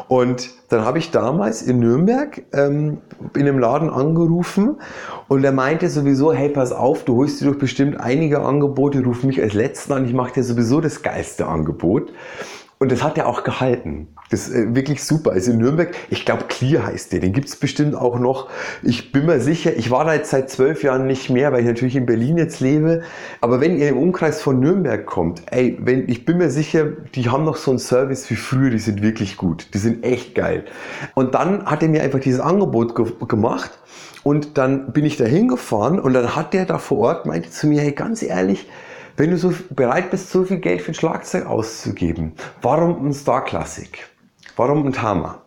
Und 0.08 0.50
dann 0.70 0.84
habe 0.84 0.98
ich 0.98 1.10
damals 1.10 1.60
in 1.62 1.80
Nürnberg 1.80 2.42
ähm, 2.52 2.98
in 3.34 3.42
einem 3.42 3.58
Laden 3.58 3.90
angerufen 3.90 4.80
und 5.28 5.44
er 5.44 5.52
meinte 5.52 5.88
sowieso, 5.90 6.32
hey, 6.32 6.48
pass 6.48 6.72
auf, 6.72 7.04
du 7.04 7.16
holst 7.16 7.40
dir 7.40 7.50
doch 7.50 7.58
bestimmt 7.58 8.00
einige 8.00 8.40
Angebote, 8.40 9.04
ruf 9.04 9.22
mich 9.22 9.40
als 9.42 9.52
Letzten 9.52 9.92
an, 9.92 10.06
ich 10.06 10.14
mache 10.14 10.32
dir 10.32 10.44
sowieso 10.44 10.80
das 10.80 11.02
geilste 11.02 11.46
Angebot. 11.46 12.12
Und 12.78 12.92
das 12.92 13.02
hat 13.02 13.18
er 13.18 13.26
auch 13.26 13.44
gehalten. 13.44 14.08
Das 14.30 14.48
ist 14.48 14.54
äh, 14.54 14.74
wirklich 14.74 15.02
super. 15.02 15.32
Also 15.32 15.52
in 15.52 15.58
Nürnberg, 15.58 15.94
ich 16.10 16.24
glaube 16.24 16.44
Clear 16.48 16.86
heißt 16.86 17.12
der, 17.12 17.20
den 17.20 17.32
gibt's 17.32 17.56
bestimmt 17.56 17.94
auch 17.94 18.18
noch. 18.18 18.48
Ich 18.82 19.12
bin 19.12 19.26
mir 19.26 19.40
sicher, 19.40 19.74
ich 19.76 19.90
war 19.90 20.04
da 20.04 20.14
jetzt 20.14 20.30
seit 20.30 20.50
zwölf 20.50 20.82
Jahren 20.82 21.06
nicht 21.06 21.30
mehr, 21.30 21.52
weil 21.52 21.60
ich 21.60 21.66
natürlich 21.66 21.96
in 21.96 22.06
Berlin 22.06 22.38
jetzt 22.38 22.60
lebe. 22.60 23.02
Aber 23.40 23.60
wenn 23.60 23.78
ihr 23.78 23.88
im 23.88 23.98
Umkreis 23.98 24.40
von 24.40 24.60
Nürnberg 24.60 25.06
kommt, 25.06 25.42
ey, 25.50 25.78
wenn, 25.80 26.08
ich 26.08 26.24
bin 26.24 26.38
mir 26.38 26.50
sicher, 26.50 26.86
die 27.14 27.28
haben 27.28 27.44
noch 27.44 27.56
so 27.56 27.70
einen 27.70 27.78
Service 27.78 28.28
wie 28.30 28.36
früher, 28.36 28.70
die 28.70 28.78
sind 28.78 29.02
wirklich 29.02 29.36
gut. 29.36 29.68
Die 29.74 29.78
sind 29.78 30.04
echt 30.04 30.34
geil. 30.34 30.64
Und 31.14 31.34
dann 31.34 31.64
hat 31.66 31.82
er 31.82 31.88
mir 31.88 32.02
einfach 32.02 32.20
dieses 32.20 32.40
Angebot 32.40 32.94
ge 32.94 33.06
gemacht. 33.26 33.70
Und 34.24 34.58
dann 34.58 34.92
bin 34.92 35.04
ich 35.04 35.16
da 35.16 35.24
hingefahren 35.24 35.98
und 35.98 36.12
dann 36.12 36.36
hat 36.36 36.52
der 36.52 36.66
da 36.66 36.78
vor 36.78 36.98
Ort, 36.98 37.26
meinte 37.26 37.50
zu 37.50 37.66
mir, 37.66 37.80
hey, 37.80 37.92
ganz 37.92 38.22
ehrlich, 38.22 38.68
wenn 39.16 39.30
du 39.30 39.38
so 39.38 39.52
bereit 39.70 40.10
bist, 40.10 40.30
so 40.30 40.44
viel 40.44 40.58
Geld 40.58 40.82
für 40.82 40.92
ein 40.92 40.94
Schlagzeug 40.94 41.46
auszugeben, 41.46 42.32
warum 42.62 43.06
ein 43.06 43.12
Star 43.12 43.44
Classic? 43.44 44.06
Warum 44.58 44.84
ein 44.84 44.92
Tama? 44.92 45.42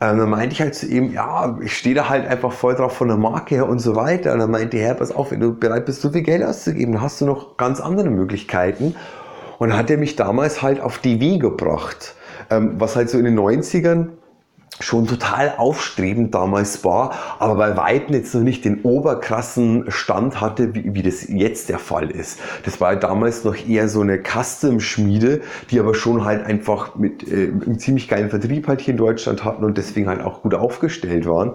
Ähm, 0.00 0.18
dann 0.18 0.28
meinte 0.28 0.52
ich 0.52 0.60
halt 0.60 0.74
zu 0.74 0.86
ihm, 0.86 1.12
ja, 1.12 1.56
ich 1.62 1.76
stehe 1.76 1.94
da 1.94 2.08
halt 2.08 2.26
einfach 2.26 2.50
voll 2.50 2.74
drauf 2.74 2.94
von 2.94 3.06
der 3.06 3.16
Marke 3.16 3.54
her 3.54 3.68
und 3.68 3.78
so 3.78 3.94
weiter. 3.94 4.32
Und 4.32 4.40
dann 4.40 4.50
meinte 4.50 4.76
er, 4.76 4.94
pass 4.94 5.14
auf, 5.14 5.30
wenn 5.30 5.38
du 5.38 5.54
bereit 5.54 5.86
bist, 5.86 6.02
so 6.02 6.10
viel 6.10 6.22
Geld 6.22 6.42
auszugeben, 6.42 6.94
dann 6.94 7.02
hast 7.02 7.20
du 7.20 7.26
noch 7.26 7.56
ganz 7.56 7.80
andere 7.80 8.10
Möglichkeiten. 8.10 8.96
Und 9.58 9.68
dann 9.70 9.78
hat 9.78 9.88
er 9.88 9.98
mich 9.98 10.16
damals 10.16 10.62
halt 10.62 10.80
auf 10.80 10.98
DW 10.98 11.38
gebracht, 11.38 12.16
ähm, 12.50 12.74
was 12.78 12.96
halt 12.96 13.08
so 13.08 13.18
in 13.18 13.24
den 13.24 13.38
90ern 13.38 14.08
schon 14.80 15.06
total 15.06 15.54
aufstrebend 15.56 16.34
damals 16.34 16.84
war, 16.84 17.14
aber 17.38 17.54
bei 17.54 17.76
Weitem 17.76 18.14
jetzt 18.14 18.34
noch 18.34 18.42
nicht 18.42 18.64
den 18.64 18.82
oberkrassen 18.82 19.84
Stand 19.88 20.40
hatte, 20.40 20.74
wie, 20.74 20.94
wie 20.94 21.02
das 21.02 21.28
jetzt 21.28 21.68
der 21.68 21.78
Fall 21.78 22.10
ist. 22.10 22.38
Das 22.64 22.80
war 22.80 22.96
damals 22.96 23.44
noch 23.44 23.56
eher 23.56 23.88
so 23.88 24.00
eine 24.00 24.18
Custom-Schmiede, 24.22 25.40
die 25.70 25.80
aber 25.80 25.94
schon 25.94 26.24
halt 26.24 26.44
einfach 26.44 26.94
mit 26.96 27.26
äh, 27.30 27.48
einem 27.48 27.78
ziemlich 27.78 28.08
geilen 28.08 28.30
Vertrieb 28.30 28.68
halt 28.68 28.80
hier 28.80 28.92
in 28.92 28.98
Deutschland 28.98 29.44
hatten 29.44 29.64
und 29.64 29.78
deswegen 29.78 30.08
halt 30.08 30.22
auch 30.22 30.42
gut 30.42 30.54
aufgestellt 30.54 31.26
waren. 31.26 31.54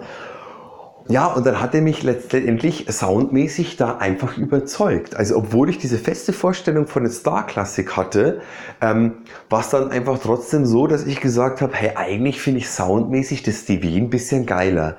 Ja, 1.12 1.26
und 1.26 1.44
dann 1.44 1.60
hat 1.60 1.74
er 1.74 1.82
mich 1.82 2.02
letztendlich 2.02 2.86
soundmäßig 2.88 3.76
da 3.76 3.98
einfach 3.98 4.38
überzeugt. 4.38 5.14
Also 5.14 5.36
obwohl 5.36 5.68
ich 5.68 5.76
diese 5.76 5.98
feste 5.98 6.32
Vorstellung 6.32 6.86
von 6.86 7.02
der 7.02 7.12
Star 7.12 7.46
Classic 7.46 7.94
hatte, 7.94 8.40
ähm, 8.80 9.16
war 9.50 9.60
es 9.60 9.68
dann 9.68 9.90
einfach 9.90 10.18
trotzdem 10.18 10.64
so, 10.64 10.86
dass 10.86 11.04
ich 11.04 11.20
gesagt 11.20 11.60
habe, 11.60 11.74
hey, 11.74 11.96
eigentlich 11.96 12.40
finde 12.40 12.60
ich 12.60 12.70
soundmäßig 12.70 13.42
das 13.42 13.66
DW 13.66 13.94
ein 13.94 14.08
bisschen 14.08 14.46
geiler. 14.46 14.96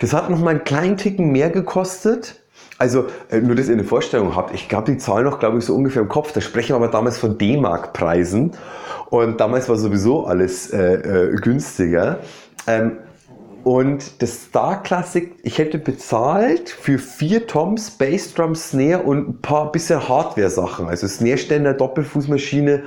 Das 0.00 0.12
hat 0.12 0.30
noch 0.30 0.40
mal 0.40 0.50
einen 0.50 0.64
kleinen 0.64 0.96
Ticken 0.96 1.30
mehr 1.30 1.48
gekostet. 1.48 2.42
Also 2.78 3.06
äh, 3.30 3.38
nur, 3.38 3.54
dass 3.54 3.68
ihr 3.68 3.74
eine 3.74 3.84
Vorstellung 3.84 4.34
habt. 4.34 4.52
Ich 4.52 4.68
glaube, 4.68 4.90
die 4.90 4.98
Zahl 4.98 5.22
noch, 5.22 5.38
glaube 5.38 5.58
ich, 5.58 5.64
so 5.64 5.76
ungefähr 5.76 6.02
im 6.02 6.08
Kopf. 6.08 6.32
Da 6.32 6.40
sprechen 6.40 6.70
wir 6.70 6.76
aber 6.76 6.88
damals 6.88 7.18
von 7.18 7.38
D-Mark-Preisen. 7.38 8.50
Und 9.10 9.40
damals 9.40 9.68
war 9.68 9.76
sowieso 9.76 10.26
alles 10.26 10.72
äh, 10.72 10.94
äh, 10.94 11.36
günstiger. 11.36 12.18
Ähm, 12.66 12.96
und 13.64 14.22
das 14.22 14.44
Star 14.44 14.82
Classic, 14.82 15.34
ich 15.42 15.58
hätte 15.58 15.78
bezahlt 15.78 16.70
für 16.70 16.98
vier 16.98 17.46
Toms, 17.46 17.90
Bassdrum, 17.90 18.54
Snare 18.54 19.02
und 19.02 19.28
ein 19.28 19.38
paar 19.40 19.70
bisschen 19.72 20.08
Hardware-Sachen. 20.08 20.88
Also 20.88 21.06
Snare-Ständer, 21.06 21.74
Doppelfußmaschine 21.74 22.84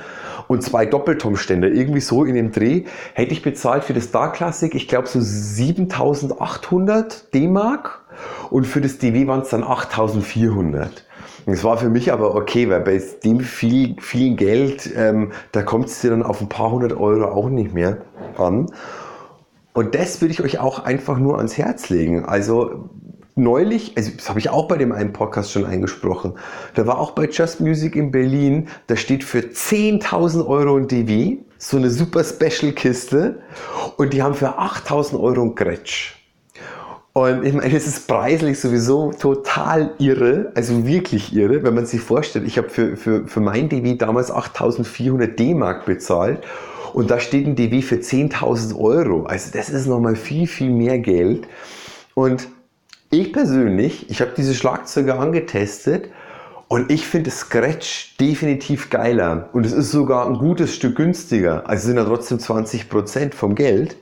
und 0.48 0.64
zwei 0.64 0.86
Doppeltom-Ständer. 0.86 1.70
Irgendwie 1.70 2.02
so 2.02 2.26
in 2.26 2.36
dem 2.36 2.52
Dreh 2.52 2.84
hätte 3.14 3.34
ich 3.34 3.42
bezahlt 3.42 3.86
für 3.86 3.94
das 3.94 4.06
Star 4.06 4.32
Classic, 4.32 4.74
ich 4.76 4.88
glaube 4.88 5.08
so 5.08 5.20
7800 5.22 7.34
D-Mark. 7.34 8.02
Und 8.50 8.66
für 8.66 8.82
das 8.82 8.98
DW 8.98 9.28
waren 9.28 9.42
es 9.42 9.50
dann 9.50 9.64
8400. 9.64 11.06
Das 11.46 11.64
war 11.64 11.78
für 11.78 11.90
mich 11.90 12.12
aber 12.12 12.34
okay, 12.34 12.70
weil 12.70 12.82
bei 12.82 13.02
dem 13.24 13.42
viel, 13.42 13.96
viel 14.02 14.36
Geld, 14.36 14.90
ähm, 14.96 15.32
da 15.52 15.62
kommt 15.62 15.88
es 15.88 16.02
dir 16.02 16.10
dann 16.10 16.24
auf 16.24 16.42
ein 16.42 16.50
paar 16.50 16.72
hundert 16.72 16.94
Euro 16.94 17.26
auch 17.26 17.50
nicht 17.50 17.74
mehr 17.74 17.98
an. 18.38 18.68
Und 19.76 19.94
das 19.94 20.22
würde 20.22 20.32
ich 20.32 20.42
euch 20.42 20.58
auch 20.58 20.80
einfach 20.80 21.20
nur 21.20 21.36
ans 21.38 21.58
Herz 21.58 21.90
legen. 21.90 22.24
Also 22.24 22.90
neulich, 23.36 23.98
also 23.98 24.10
das 24.16 24.30
habe 24.30 24.40
ich 24.40 24.50
auch 24.50 24.70
bei 24.70 24.78
dem 24.78 24.94
einen 24.94 25.12
Podcast 25.12 25.52
schon 25.52 25.66
eingesprochen, 25.66 26.36
da 26.76 26.88
war 26.88 26.98
auch 26.98 27.12
bei 27.12 27.28
Just 27.28 27.60
Music 27.60 27.98
in 27.98 28.10
Berlin, 28.10 28.70
da 28.88 28.96
steht 28.96 29.26
für 29.26 29.40
10.000 29.40 30.48
Euro 30.48 30.78
ein 30.78 30.88
DW, 30.88 31.40
so 31.58 31.76
eine 31.76 31.90
super 31.90 32.24
Special 32.24 32.72
Kiste 32.72 33.42
und 33.98 34.14
die 34.14 34.24
haben 34.24 34.34
für 34.34 34.58
8.000 34.58 35.20
Euro 35.20 35.42
ein 35.42 35.56
Gretsch. 35.56 36.14
Und 37.18 37.46
ich 37.46 37.54
meine, 37.54 37.74
es 37.74 37.88
ist 37.88 38.10
preislich 38.10 38.60
sowieso 38.60 39.14
total 39.14 39.92
irre, 40.00 40.52
also 40.54 40.86
wirklich 40.86 41.34
irre, 41.34 41.64
wenn 41.64 41.74
man 41.74 41.86
sich 41.86 42.02
vorstellt, 42.02 42.46
ich 42.46 42.58
habe 42.58 42.68
für, 42.68 42.98
für, 42.98 43.26
für 43.26 43.40
mein 43.40 43.70
DW 43.70 43.96
damals 43.96 44.34
8.400 44.34 45.28
D-Mark 45.28 45.86
bezahlt 45.86 46.44
und 46.94 47.10
da 47.10 47.22
steht 47.22 47.48
ein 47.48 47.56
DW 47.56 47.82
für 47.82 47.96
10.000 47.96 48.78
Euro. 48.78 49.24
Also 49.28 49.50
das 49.54 49.70
ist 49.70 49.88
nochmal 49.88 50.18
viel, 50.18 50.46
viel 50.46 50.72
mehr 50.72 51.00
Geld. 51.00 51.48
Und 52.16 52.50
ich 53.12 53.32
persönlich, 53.32 54.10
ich 54.10 54.20
habe 54.20 54.32
diese 54.36 54.54
Schlagzeuge 54.54 55.16
angetestet 55.16 56.10
und 56.68 56.92
ich 56.92 57.08
finde 57.08 57.32
Scratch 57.32 58.18
definitiv 58.20 58.90
geiler. 58.90 59.48
Und 59.54 59.66
es 59.66 59.72
ist 59.72 59.90
sogar 59.92 60.28
ein 60.28 60.34
gutes 60.34 60.76
Stück 60.76 60.98
günstiger. 60.98 61.64
Also 61.70 61.88
sind 61.88 61.96
ja 61.96 62.04
trotzdem 62.04 62.40
20% 62.40 63.34
vom 63.34 63.56
Geld. 63.56 63.96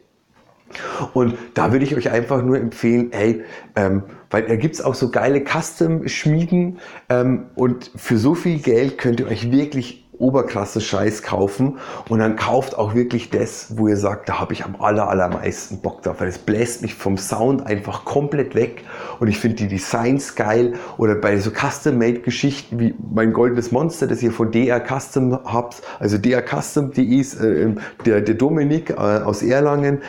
Und 1.14 1.36
da 1.54 1.72
würde 1.72 1.86
ich 1.86 1.96
euch 1.96 2.12
einfach 2.12 2.42
nur 2.42 2.58
empfehlen, 2.58 3.10
hey, 3.12 3.44
ähm, 3.76 4.04
weil 4.30 4.44
da 4.44 4.56
gibt 4.56 4.76
es 4.76 4.82
auch 4.82 4.96
so 4.96 5.12
geile 5.12 5.44
Custom-Schmieden 5.44 6.80
ähm, 7.10 7.46
und 7.56 7.92
für 7.96 8.18
so 8.18 8.36
viel 8.36 8.60
Geld 8.60 8.98
könnt 8.98 9.20
ihr 9.20 9.28
euch 9.28 9.52
wirklich 9.52 10.04
oberkrasse 10.18 10.82
Scheiß 10.82 11.24
kaufen. 11.24 11.78
Und 12.10 12.20
dann 12.20 12.36
kauft 12.36 12.78
auch 12.78 12.96
wirklich 12.96 13.30
das, 13.30 13.78
wo 13.78 13.88
ihr 13.88 13.98
sagt, 13.98 14.30
da 14.30 14.40
habe 14.40 14.54
ich 14.54 14.64
am 14.64 14.76
aller, 14.80 15.10
allermeisten 15.10 15.82
Bock 15.82 16.02
drauf, 16.04 16.20
weil 16.20 16.30
es 16.30 16.38
bläst 16.38 16.82
mich 16.82 16.94
vom 16.96 17.18
Sound 17.18 17.66
einfach 17.66 18.06
komplett 18.06 18.56
weg. 18.56 18.84
Und 19.20 19.28
ich 19.28 19.38
finde 19.38 19.58
die 19.58 19.68
Designs 19.68 20.36
geil. 20.36 20.74
Oder 20.98 21.16
bei 21.16 21.38
so 21.38 21.52
Custom-Made-Geschichten 21.52 22.80
wie 22.80 22.96
mein 23.14 23.34
goldenes 23.34 23.72
Monster, 23.72 24.08
das 24.08 24.22
ihr 24.24 24.32
von 24.32 24.52
DR 24.52 24.82
Custom 24.82 25.40
habt, 25.46 25.82
also 26.00 26.18
DR 26.18 26.44
Custom.de 26.44 27.04
ist 27.04 27.36
äh, 27.36 27.72
der, 28.06 28.22
der 28.22 28.36
Dominik 28.36 28.92
äh, 28.92 28.94
aus 28.94 29.42
Erlangen, 29.42 30.02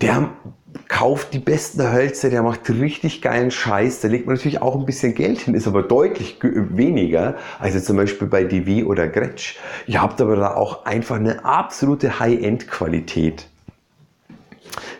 der 0.00 0.30
kauft 0.88 1.32
die 1.32 1.38
besten 1.38 1.90
Hölzer, 1.92 2.30
der 2.30 2.42
macht 2.42 2.68
richtig 2.68 3.22
geilen 3.22 3.50
Scheiß. 3.50 4.00
Da 4.00 4.08
legt 4.08 4.26
man 4.26 4.36
natürlich 4.36 4.60
auch 4.60 4.76
ein 4.76 4.84
bisschen 4.84 5.14
Geld 5.14 5.40
hin, 5.40 5.54
ist 5.54 5.66
aber 5.66 5.82
deutlich 5.82 6.38
weniger 6.42 7.36
als 7.58 7.82
zum 7.84 7.96
Beispiel 7.96 8.28
bei 8.28 8.44
DW 8.44 8.84
oder 8.84 9.08
Gretsch. 9.08 9.56
Ihr 9.86 10.02
habt 10.02 10.20
aber 10.20 10.36
da 10.36 10.54
auch 10.54 10.84
einfach 10.84 11.16
eine 11.16 11.44
absolute 11.44 12.20
High-End-Qualität. 12.20 13.48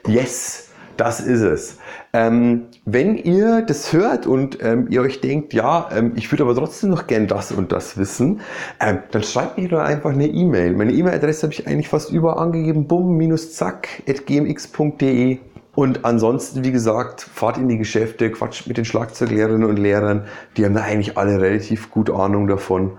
Yes, 0.06 0.65
das 0.96 1.20
ist 1.20 1.42
es. 1.42 1.76
Ähm, 2.12 2.64
wenn 2.84 3.16
ihr 3.16 3.62
das 3.62 3.92
hört 3.92 4.26
und 4.26 4.58
ähm, 4.62 4.88
ihr 4.90 5.02
euch 5.02 5.20
denkt, 5.20 5.54
ja, 5.54 5.88
ähm, 5.94 6.14
ich 6.16 6.32
würde 6.32 6.42
aber 6.44 6.54
trotzdem 6.54 6.90
noch 6.90 7.06
gern 7.06 7.26
das 7.26 7.52
und 7.52 7.72
das 7.72 7.98
wissen, 7.98 8.40
ähm, 8.80 8.98
dann 9.10 9.22
schreibt 9.22 9.58
mir 9.58 9.68
doch 9.68 9.80
einfach 9.80 10.10
eine 10.10 10.26
E-Mail. 10.26 10.72
Meine 10.72 10.92
E-Mail-Adresse 10.92 11.42
habe 11.44 11.52
ich 11.52 11.66
eigentlich 11.66 11.88
fast 11.88 12.10
überall 12.10 12.38
angegeben, 12.38 12.86
bum-zack.gmx.de. 12.86 15.38
Und 15.74 16.06
ansonsten, 16.06 16.64
wie 16.64 16.72
gesagt, 16.72 17.20
fahrt 17.20 17.58
in 17.58 17.68
die 17.68 17.76
Geschäfte, 17.76 18.30
quatscht 18.30 18.66
mit 18.66 18.78
den 18.78 18.86
Schlagzeuglehrerinnen 18.86 19.68
und 19.68 19.78
Lehrern. 19.78 20.24
Die 20.56 20.64
haben 20.64 20.74
da 20.74 20.80
eigentlich 20.80 21.18
alle 21.18 21.38
relativ 21.38 21.90
gut 21.90 22.08
Ahnung 22.08 22.48
davon. 22.48 22.92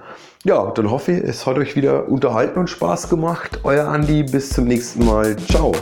Ja, 0.43 0.69
dann 0.71 0.91
hoffe 0.91 1.13
ich, 1.13 1.23
es 1.23 1.47
hat 1.47 1.57
euch 1.57 1.75
wieder 1.75 2.07
unterhalten 2.07 2.59
und 2.59 2.69
Spaß 2.69 3.09
gemacht. 3.09 3.61
Euer 3.63 3.87
Andi, 3.87 4.21
bis 4.23 4.49
zum 4.49 4.65
nächsten 4.65 5.05
Mal. 5.05 5.35
Ciao. 5.37 5.73